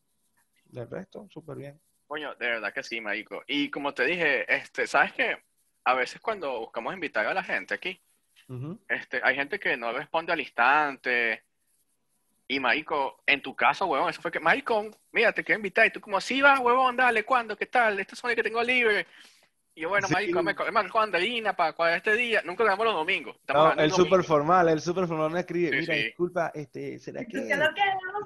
[0.65, 1.79] Del resto, súper bien.
[2.07, 3.43] Coño, de verdad que sí, marico.
[3.47, 5.37] Y como te dije, este, ¿sabes qué?
[5.83, 8.01] A veces cuando buscamos invitar a la gente aquí,
[8.49, 8.79] Ujú.
[8.87, 11.43] este, hay gente que no responde al instante.
[12.49, 15.85] Y marico, en tu caso, huevón, eso fue que, marico, mira, te quiero invitar.
[15.85, 17.57] Y tú como, sí va, huevón, dale, ¿cuándo?
[17.57, 17.99] ¿Qué tal?
[17.99, 19.05] Estos son los que tengo libre.
[19.77, 20.13] Y yo, bueno, Sí.
[20.15, 22.41] marico, me, me Andalina para cuadrar este día.
[22.43, 23.35] Nunca grabamos los domingos.
[23.35, 26.03] Estamos No, el super formal, el super formal me escribe, Sí, mira, sí.
[26.05, 27.65] disculpa, este, ¿será que, ¿Qué es lo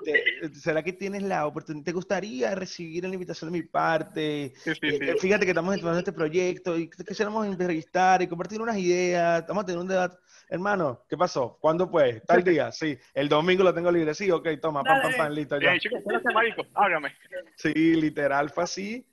[0.02, 4.54] te- será que tienes la oportunidad, te gustaría recibir una invitación de mi parte?
[4.64, 5.06] Sí, sí, Eh, sí.
[5.10, 9.46] eh, Fíjate que estamos empezando este proyecto y que quisiéramos entrevistar y compartir unas ideas,
[9.46, 10.16] vamos a tener un debate.
[10.48, 11.58] Hermano, ¿qué pasó?
[11.60, 12.24] ¿Cuándo pues?
[12.26, 12.98] Tal día, sí.
[13.14, 15.72] El domingo lo tengo libre, sí, ok, toma, pam, pam, pam, listo, ya.
[15.72, 16.66] ahí, chicos, ¿qué es lo que, marico?
[16.76, 17.14] Háblame.
[17.58, 19.06] Sí, literal fue así.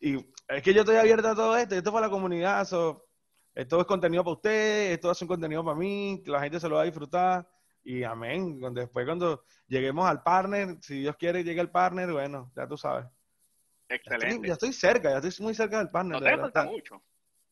[0.00, 0.16] Y
[0.48, 3.06] es que yo estoy abierto a todo esto, esto es para la comunidad, so,
[3.54, 6.68] esto es contenido para ustedes, esto es un contenido para mí, que la gente se
[6.68, 7.48] lo va a disfrutar.
[7.82, 8.60] Y amén.
[8.74, 13.06] Después cuando lleguemos al partner, si Dios quiere llegue al partner, bueno, ya tú sabes.
[13.88, 14.48] Ya estoy, Excelente.
[14.48, 16.20] ya estoy cerca, ya estoy muy cerca del partner.
[16.20, 17.02] No te falta mucho.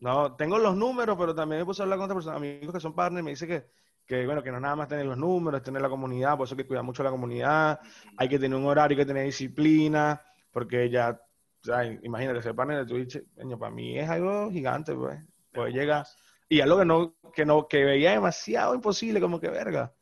[0.00, 2.80] No, tengo los números, pero también me puse a hablar con otras personas, amigos que
[2.80, 3.66] son partners, me dice que,
[4.06, 6.54] que, bueno, que no nada más tener los números, es tener la comunidad, por eso
[6.54, 7.80] hay que cuidar mucho la comunidad,
[8.16, 10.22] hay que tener un horario, hay que tener disciplina,
[10.52, 11.20] porque ya,
[11.62, 15.18] o sea, imagínate, ser partner de Twitch, coño, para mí es algo gigante, pues,
[15.52, 16.04] pues llega,
[16.48, 19.92] y algo que no, que no, que veía demasiado imposible, como que verga.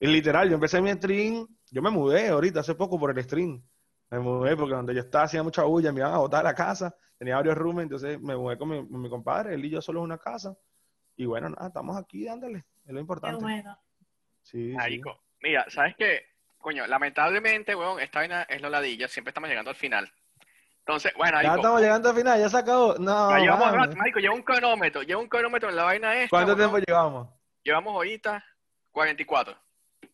[0.00, 3.62] Y literal, yo empecé mi stream, yo me mudé ahorita, hace poco por el stream,
[4.10, 6.54] me mudé porque donde yo estaba hacía mucha bulla, me iban a botar a la
[6.54, 9.80] casa, tenía varios rooms, entonces me mudé con mi, con mi compadre, él y yo
[9.80, 10.56] solo en una casa,
[11.16, 13.42] y bueno, nada, estamos aquí dándole, es lo Qué importante.
[13.42, 13.78] bueno.
[14.42, 14.76] Sí, sí.
[14.76, 16.22] Marico, mira, ¿sabes qué?
[16.58, 20.12] Coño, lamentablemente, weón, esta vaina es la ladilla, siempre estamos llegando al final.
[20.86, 22.94] Entonces, bueno, Ya marico, estamos llegando al final, ya se acabó.
[22.98, 26.28] No, ya llevamos rato, marico, lleva un cronómetro, lleva un cronómetro en la vaina esta,
[26.36, 27.28] ¿Cuánto tiempo llevamos?
[27.62, 28.44] Llevamos ahorita
[28.90, 29.54] 44.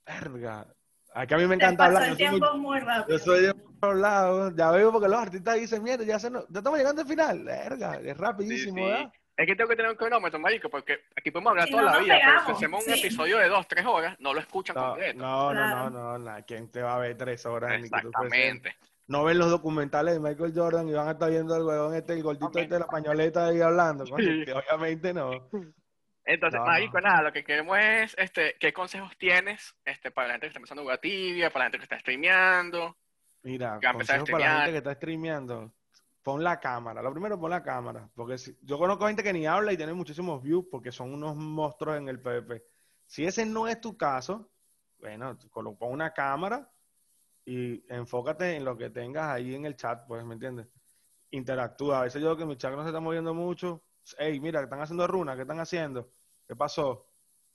[0.07, 0.67] Verga.
[1.15, 2.11] Aquí a mí me Te encanta pasó hablar.
[2.11, 3.19] el Yo soy, muy- rápido.
[3.19, 4.55] yo soy de otro lado.
[4.55, 7.45] Ya veo porque los artistas dicen, mierda, ya, se nos- ya estamos llegando al final.
[7.45, 8.89] Verga, es rapidísimo, Sí, sí.
[8.91, 9.13] ¿verdad?
[9.39, 11.91] Es que tengo que tener un cronómetro, marico, porque aquí podemos hablar Si toda no
[11.93, 12.99] la vida, pero si pegamos, hacemos un sí.
[13.01, 15.19] episodio de dos, tres horas, no lo escuchan No, completo.
[15.19, 15.91] no, no, Claro.
[15.91, 16.45] no, no, no.
[16.47, 17.97] ¿Quién te va a ver tres horas en YouTube?
[18.09, 18.77] Exactamente.
[19.09, 22.13] No ven los documentales de Michael Jordan y van a estar viendo al huevón este,
[22.13, 24.05] el gordito este de la pañoleta ahí hablando.
[24.05, 24.45] coño, Sí.
[24.45, 25.31] que obviamente no.
[26.25, 27.09] Entonces, No, marico, no.
[27.09, 30.59] nada, lo que queremos es, este, ¿qué consejos tienes este, para la gente que está
[30.59, 32.97] empezando a jugar tibia, para la gente que está streameando?
[33.45, 35.73] Mira, Que va a empezar a consejo para la gente que está streameando.
[36.23, 37.01] Pon la cámara.
[37.01, 38.07] Lo primero, pon la cámara.
[38.15, 41.35] Porque si- yo conozco gente que ni habla y tiene muchísimos views porque son unos
[41.35, 42.63] monstruos en el PvP.
[43.07, 44.51] Si ese no es tu caso,
[45.01, 45.39] bueno,
[45.79, 46.69] pon una cámara
[47.49, 50.69] y enfócate en lo que tengas ahí en el chat, pues, ¿me entiendes?
[51.31, 52.01] Interactúa.
[52.01, 53.83] A veces yo veo que mi chat no se está moviendo mucho.
[54.19, 56.11] Hey, mira, están haciendo runa, ¿qué están haciendo?
[56.47, 57.07] ¿Qué pasó?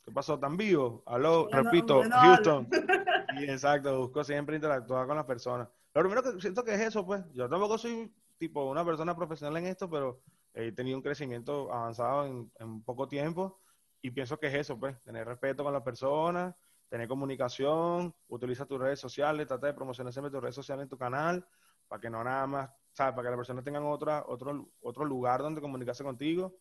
[0.04, 0.34] ¿Qué pasó?
[0.34, 1.04] ¿Están vivos?
[1.06, 2.68] Aló, Bueno, repito, bueno, Houston.
[3.38, 5.68] Sí, exacto, busco siempre interactuar con las personas.
[5.94, 7.24] Lo primero que siento que es eso, pues.
[7.32, 10.22] Yo tampoco soy tipo una persona profesional en esto, pero
[10.54, 13.60] he tenido un crecimiento avanzado en, en poco tiempo
[14.04, 15.00] y pienso que es eso, pues.
[15.04, 16.54] Tener respeto con las personas,
[16.94, 20.96] tener comunicación, utiliza tus redes sociales, trata de promocionar siempre tus redes sociales en tu
[20.96, 21.44] canal,
[21.88, 23.16] para que no nada más, ¿sabes?
[23.16, 26.56] Para que las personas tengan otra, otro, otro lugar donde comunicarse contigo.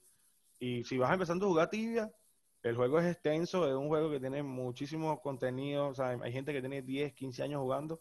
[0.58, 2.10] Y si vas empezando a jugar tibia,
[2.62, 6.54] el juego es extenso, es un juego que tiene muchísimo contenido, o sea, hay gente
[6.54, 8.00] que tiene 10, 15 años jugando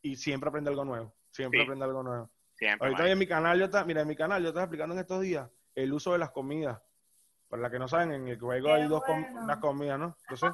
[0.00, 1.64] y siempre aprende algo nuevo, siempre Sí.
[1.64, 2.30] aprende algo nuevo.
[2.54, 5.00] Siempre, Ahorita en mi canal, yo está, mira, en mi canal yo estaba explicando en
[5.00, 6.80] estos días el uso de las comidas.
[7.48, 10.16] Para las que no saben, en el juego Qué hay dos com- unas comidas, ¿no?
[10.28, 10.52] Entonces,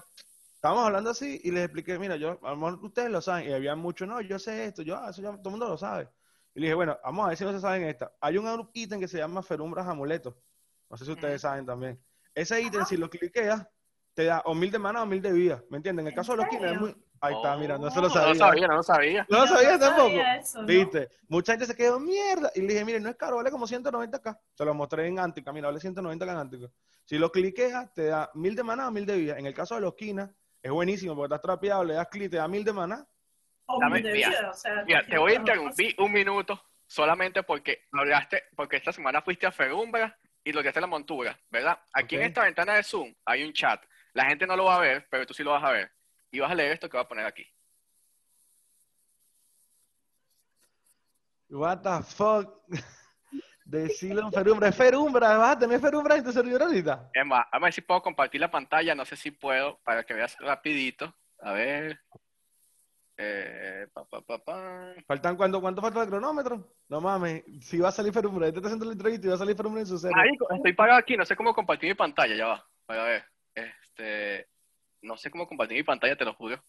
[0.58, 3.52] estábamos hablando así y les expliqué, mira, yo, a lo mejor ustedes lo saben, y
[3.52, 6.08] había mucho, no, yo sé esto, yo, ah, eso ya todo el mundo lo sabe.
[6.54, 8.10] Y le dije, bueno, vamos a ver si no se saben esta.
[8.20, 10.34] Hay un ítem que se llama ferumbras amuletos.
[10.90, 12.02] No sé si ustedes saben también.
[12.34, 13.64] Ese ítem, si lo cliqueas,
[14.14, 15.62] te da o mil de mana o mil de vida.
[15.70, 16.06] ¿Me entienden?
[16.06, 16.96] En el caso de los ¿En kines es muy.
[17.20, 18.26] Ahí está, mira, no se lo Oh, sabía.
[18.26, 19.26] No lo sabía, no lo sabía.
[19.28, 20.08] No lo sabía no tampoco.
[20.08, 20.66] sabía eso, ¿no?
[20.66, 21.08] ¿Viste?
[21.28, 22.50] Mucha gente se quedó mierda.
[22.56, 24.40] Y le dije, mire, no es caro, vale como 190 acá.
[24.54, 26.66] Se lo mostré en Antica, mira, vale 190 acá en Antica.
[27.04, 29.38] Si lo cliqueas, te da mil de maná o mil de vida.
[29.38, 30.30] En el caso de los quinas,
[30.62, 33.06] es buenísimo porque estás trapeado, le das clic, te da mil de maná.
[33.66, 37.42] O Dame- de mira, vida, o sea, Mira, te voy a interrumpir un minuto solamente
[37.42, 41.78] porque hablaste, porque esta semana fuiste a Ferumbra y lograste la montura, ¿verdad?
[41.92, 43.84] Aquí en esta ventana de Zoom hay un chat.
[44.14, 45.92] La gente no lo va a ver, pero tú sí lo vas a ver.
[46.30, 47.46] Y vas a leer esto que voy a poner aquí.
[51.50, 52.62] What the fuck?
[53.68, 54.68] Decirlo en Ferumbra.
[54.68, 57.10] Es Ferumbra, vas a tener Ferumbra en tu servidor ahorita.
[57.12, 58.94] Es más, vamos a ver si puedo compartir la pantalla.
[58.94, 61.14] No sé si puedo, para que veas rapidito.
[61.42, 62.00] A ver.
[63.18, 64.94] Eh, pa, pa, pa, pa.
[65.06, 66.66] ¿Faltan cuánto, cuánto falta el cronómetro?
[66.88, 69.38] No mames, si va a salir Ferumbra, este está haciendo la entrevista y va a
[69.38, 70.16] salir Ferumbra en su serie.
[70.16, 72.66] Marico, estoy pagado aquí, no sé cómo compartir mi pantalla, ya va.
[72.86, 74.48] A ver, este,
[75.02, 76.62] no sé cómo compartir mi pantalla, te lo juro.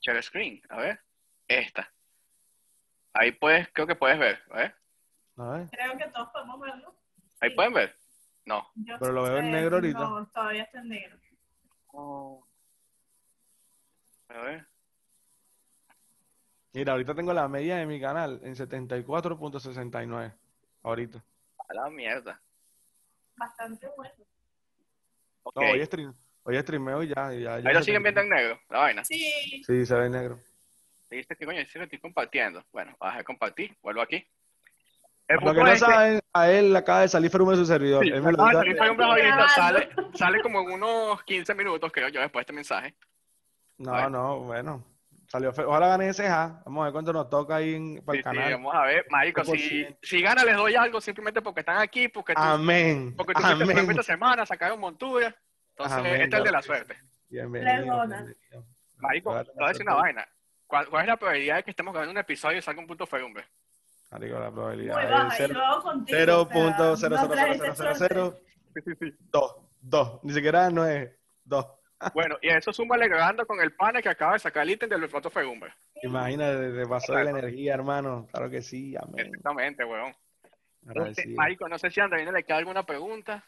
[0.00, 1.00] Share screen, a ver,
[1.46, 1.90] esta.
[3.14, 4.74] Ahí puedes, creo que puedes ver, a ver.
[5.38, 6.94] A ver, Creo que todos podemos verlo.
[7.40, 7.94] Ahí pueden ver.
[8.44, 8.66] No.
[8.74, 9.98] Yo Pero lo veo en negro ahorita.
[9.98, 11.18] No, todavía está en negro.
[14.28, 14.66] A ver.
[16.72, 20.34] mira, ahorita tengo la media de mi canal en 74.69.
[20.82, 21.24] Ahorita.
[21.68, 22.40] A la mierda.
[23.36, 24.14] Bastante bueno.
[25.54, 27.34] No, hoy, stream, hoy streameo y ya.
[27.34, 29.04] y ya, ya Ahí lo siguen viendo en negro, la vaina.
[29.04, 30.40] Sí, Sí, se ve en negro.
[31.10, 32.64] Dijiste que coño, sí, lo estoy compartiendo.
[32.70, 34.26] Bueno, vas a compartir, vuelvo aquí.
[35.28, 37.66] El Lo que no es que- saben, a él acaba de salir Ferume de su
[37.66, 38.02] servidor.
[38.02, 42.08] Sí, Él me lo ah, salir ahorita, sale, sale como en unos 15 minutos, creo
[42.08, 42.94] yo, después de este mensaje.
[43.76, 44.82] No, no, bueno.
[45.26, 45.50] Salió.
[45.50, 46.62] Ojalá gane ese ja.
[46.64, 48.52] Vamos a ver cuánto nos toca ahí en, para Sí, el sí, canal.
[48.54, 49.52] vamos a ver, marico, si,
[49.84, 49.98] 100%.
[50.02, 53.14] si gana les doy algo simplemente porque están aquí, porque tú, Amén.
[53.14, 53.90] porque tú fuiste Amén.
[53.90, 55.36] esta semana, sacaron montura.
[55.76, 56.96] Entonces, Amén, este es el de la suerte.
[57.28, 58.06] Bienvenido.
[58.96, 60.26] Marico, te voy a decir una vaina.
[60.66, 63.06] ¿Cuál, cuál es la probabilidad de que estemos grabando un episodio y salga un punto
[63.06, 63.44] ferumbre?
[64.10, 65.26] Marico, la probabilidad es baja.
[65.34, 66.18] Y cero- luego contigo.
[66.18, 68.06] cero o sea, punto cero no cero trajiste cero cero suerte.
[68.08, 68.40] cero
[68.74, 69.16] Sí, sí, sí.
[69.32, 70.20] dos, dos.
[70.24, 71.10] Ni siquiera no es
[71.44, 71.66] dos.
[72.14, 74.88] Bueno, y a eso súmale grabando con el pana que acaba de sacar el ítem
[74.88, 75.72] del foto ferumbre.
[76.02, 78.28] Imagínate, te pasó de la energía, hermano.
[78.30, 79.26] Claro que sí, amén.
[79.26, 80.14] Exactamente, weón.
[81.08, 81.26] Este.
[81.30, 83.44] Marico, no sé si a Andreina le queda alguna pregunta.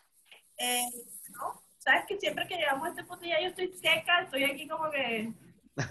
[0.58, 0.82] Eh,
[1.30, 4.66] no, sabes que siempre que llegamos a este punto ya yo estoy seca, estoy aquí
[4.66, 5.32] como que,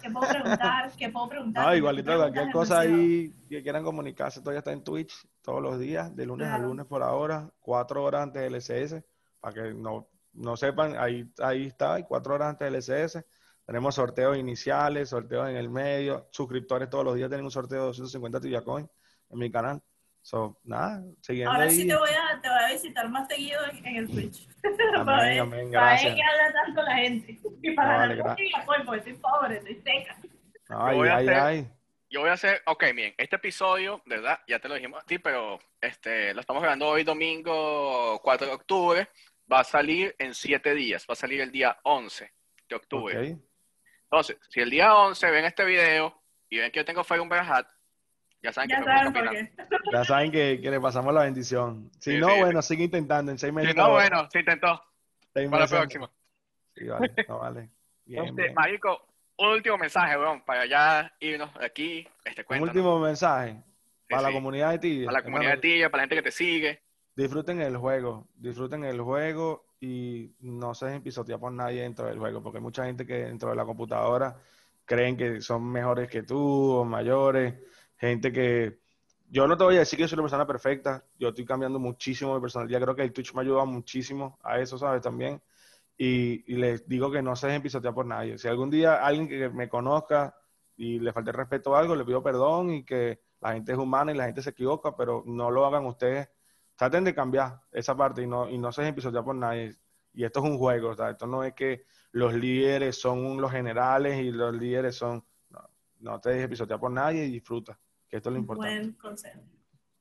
[0.01, 0.91] ¿qué puedo preguntar?
[0.97, 1.65] ¿Qué puedo preguntar?
[1.65, 5.79] No, ¿Qué igualito cualquier cosa ahí que quieran comunicarse, todavía está en Twitch todos los
[5.79, 9.03] días, de lunes a lunes por ahora, cuatro horas antes del LCS,
[9.39, 13.25] para que no, no sepan, ahí, ahí está, y cuatro horas antes del LCS.
[13.65, 17.85] Tenemos sorteos iniciales, sorteos en el medio, suscriptores todos los días tienen un sorteo de
[17.87, 18.89] 250 Tibia Coin
[19.29, 19.81] en mi canal.
[20.21, 21.71] So, nada, siguiendo Ahora ahí.
[21.71, 22.28] sí te voy a, te voy a
[22.74, 24.47] visitar más seguido en, en el Twitch.
[24.61, 26.15] para Amén, ver, amén, para ver gracias.
[26.15, 27.39] qué habla tanto la gente.
[27.61, 30.17] Y para No, vale, gra- y apoyo, porque estoy pobre, estoy seca.
[30.70, 31.67] Ay, voy a ay, hacer- ay.
[32.11, 34.39] Yo voy a hacer, ok, bien, este episodio, ¿verdad?
[34.47, 38.53] Ya te lo dijimos a ti, pero este, lo estamos grabando hoy domingo 4 de
[38.53, 39.07] octubre.
[39.51, 42.32] Va a salir en 7 días, va a salir el día 11
[42.67, 43.17] de octubre.
[43.34, 43.39] Ok.
[44.03, 47.39] Entonces, si el día 11 ven este video y ven que yo tengo Fire Umber
[47.41, 47.67] Hat,
[48.41, 49.33] ya saben que Ya saben gusta por opinar.
[49.33, 49.89] qué.
[49.93, 51.89] Ya saben que, que le pasamos la bendición.
[51.99, 53.31] Si Sí, no, sí, bueno, sigue intentando.
[53.31, 53.71] En seis meses.
[53.71, 54.81] Si no, bueno, se intentó.
[55.33, 56.09] seis Para la próxima.
[56.75, 57.69] Sí, vale, no vale.
[58.05, 58.35] Bien.
[58.55, 59.05] Marico,
[59.37, 62.07] un último mensaje, weón, para ya irnos de aquí.
[62.25, 62.65] Este Un cuento.
[62.67, 63.61] último mensaje
[64.09, 65.05] para la comunidad de Tibia.
[65.05, 66.81] Para la comunidad de Tibia, para la gente que te sigue.
[67.15, 72.17] Disfruten el juego, disfruten el juego y no se dejen pisotear por nadie dentro del
[72.17, 74.35] juego, porque hay mucha gente que dentro de la computadora
[74.85, 77.53] creen que son mejores que tú o mayores,
[78.00, 78.80] gente que...
[79.32, 82.34] Yo no te voy a decir que soy una persona perfecta, yo estoy cambiando muchísimo
[82.34, 85.04] mi personalidad, creo que el Twitch me ayuda muchísimo a eso, ¿sabes?
[85.04, 85.39] También.
[86.02, 88.38] Y, les digo que no se dejen pisotear por nadie.
[88.38, 90.34] Si algún día alguien que me conozca
[90.78, 94.14] y le falte respeto a algo, le pido perdón y que la gente es humana
[94.14, 96.30] y la gente se equivoca, pero no lo hagan ustedes.
[96.78, 99.76] Traten de cambiar esa parte y no, y no se dejen pisotear por nadie.
[100.14, 101.84] Y esto es un juego, o esto no es que
[102.14, 105.24] los líderes son los generales y los líderes son...
[105.50, 105.70] No,
[106.00, 107.78] no te dejes pisotear por nadie y disfruta,
[108.10, 108.76] que esto es lo importante.
[108.80, 109.39] Buen consejo.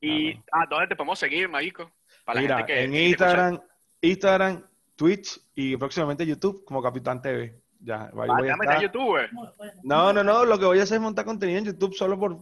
[0.01, 0.43] Y, Amén.
[0.51, 1.91] ah, ¿dónde te podemos seguir, Marico?
[2.25, 2.95] Para la Mira, gente que en.
[2.95, 3.61] Instagram,
[4.01, 4.63] Instagram,
[4.95, 7.61] Twitch y próximamente YouTube como Capitán TV.
[7.81, 8.91] Ya, ahí Ah, voy a estar.
[8.93, 9.51] bueno.
[9.83, 12.37] No, no, no, lo que voy a hacer es montar contenido en YouTube solo por...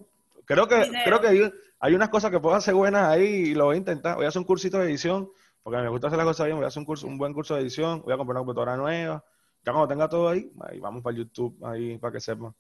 [0.46, 1.02] Creo que, Video.
[1.04, 3.78] creo que hay, hay unas cosas que puedo hacer buenas ahí y lo voy a
[3.78, 4.16] intentar.
[4.16, 5.30] Voy a hacer un cursito de edición,
[5.62, 6.58] porque me gusta hacer las cosas bien.
[6.58, 8.78] Voy a hacer un, curso, un buen curso de edición, voy a comprar una computadora
[8.78, 9.24] nueva.
[9.64, 12.54] Ya cuando tenga todo ahí, ahí vamos para YouTube, ahí para que sepan.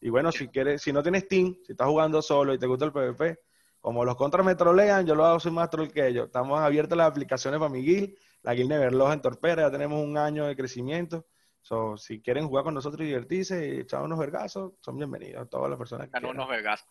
[0.00, 2.84] Y bueno, si quieres, si no tienes Steam, si estás jugando solo y te gusta
[2.84, 3.38] el PvP,
[3.80, 6.26] como los contras me trolean, yo lo hago, soy más troll que ellos.
[6.26, 10.16] Estamos abiertas las aplicaciones para mi guild, la guild Neverloja en Torpera, ya tenemos un
[10.18, 11.26] año de crecimiento.
[11.60, 15.68] So, si quieren jugar con nosotros y divertirse y echar unos vergazos, son bienvenidos todas
[15.68, 16.86] las personas que unos vergas.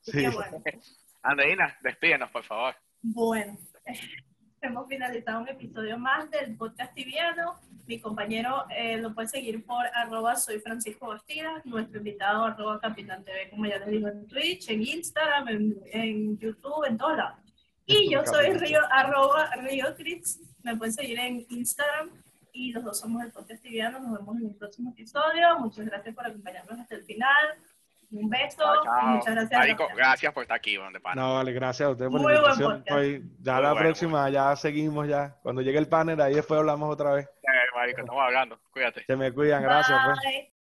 [0.00, 0.26] Sí.
[0.26, 0.62] Bueno.
[1.22, 2.74] Andreina, despídenos, por favor.
[3.02, 3.58] Bueno,
[4.66, 7.54] hemos finalizado un episodio más del podcast tibiano.
[7.86, 13.22] Mi compañero eh, lo puede seguir por arroba soy Francisco Bastidas, nuestro invitado arroba Capitán
[13.24, 17.38] TV, como ya les digo, en Twitch, en Instagram, en, en YouTube, en todos lados.
[17.86, 18.52] Y yo soy.
[18.54, 22.10] Río, arroba Río Trix, me pueden seguir en Instagram
[22.52, 24.00] y los dos somos el podcast tibiano.
[24.00, 25.58] Nos vemos en el próximo episodio.
[25.58, 27.58] Muchas gracias por acompañarnos hasta el final.
[28.10, 29.58] Un beso Chao, y muchas gracias.
[29.60, 31.20] Marico, gracias por estar aquí, donde pana.
[31.22, 32.84] No, vale, gracias a ustedes por Muy la buen invitación.
[32.86, 35.36] Estoy- ya Muy la bueno, próxima, ya seguimos ya.
[35.42, 37.26] Cuando llegue el panel, ahí después hablamos otra vez.
[37.26, 38.58] Eh, Marico, estamos hablando.
[38.70, 39.04] Cuídate.
[39.04, 39.98] Se me cuidan, gracias.
[40.04, 40.53] Pues.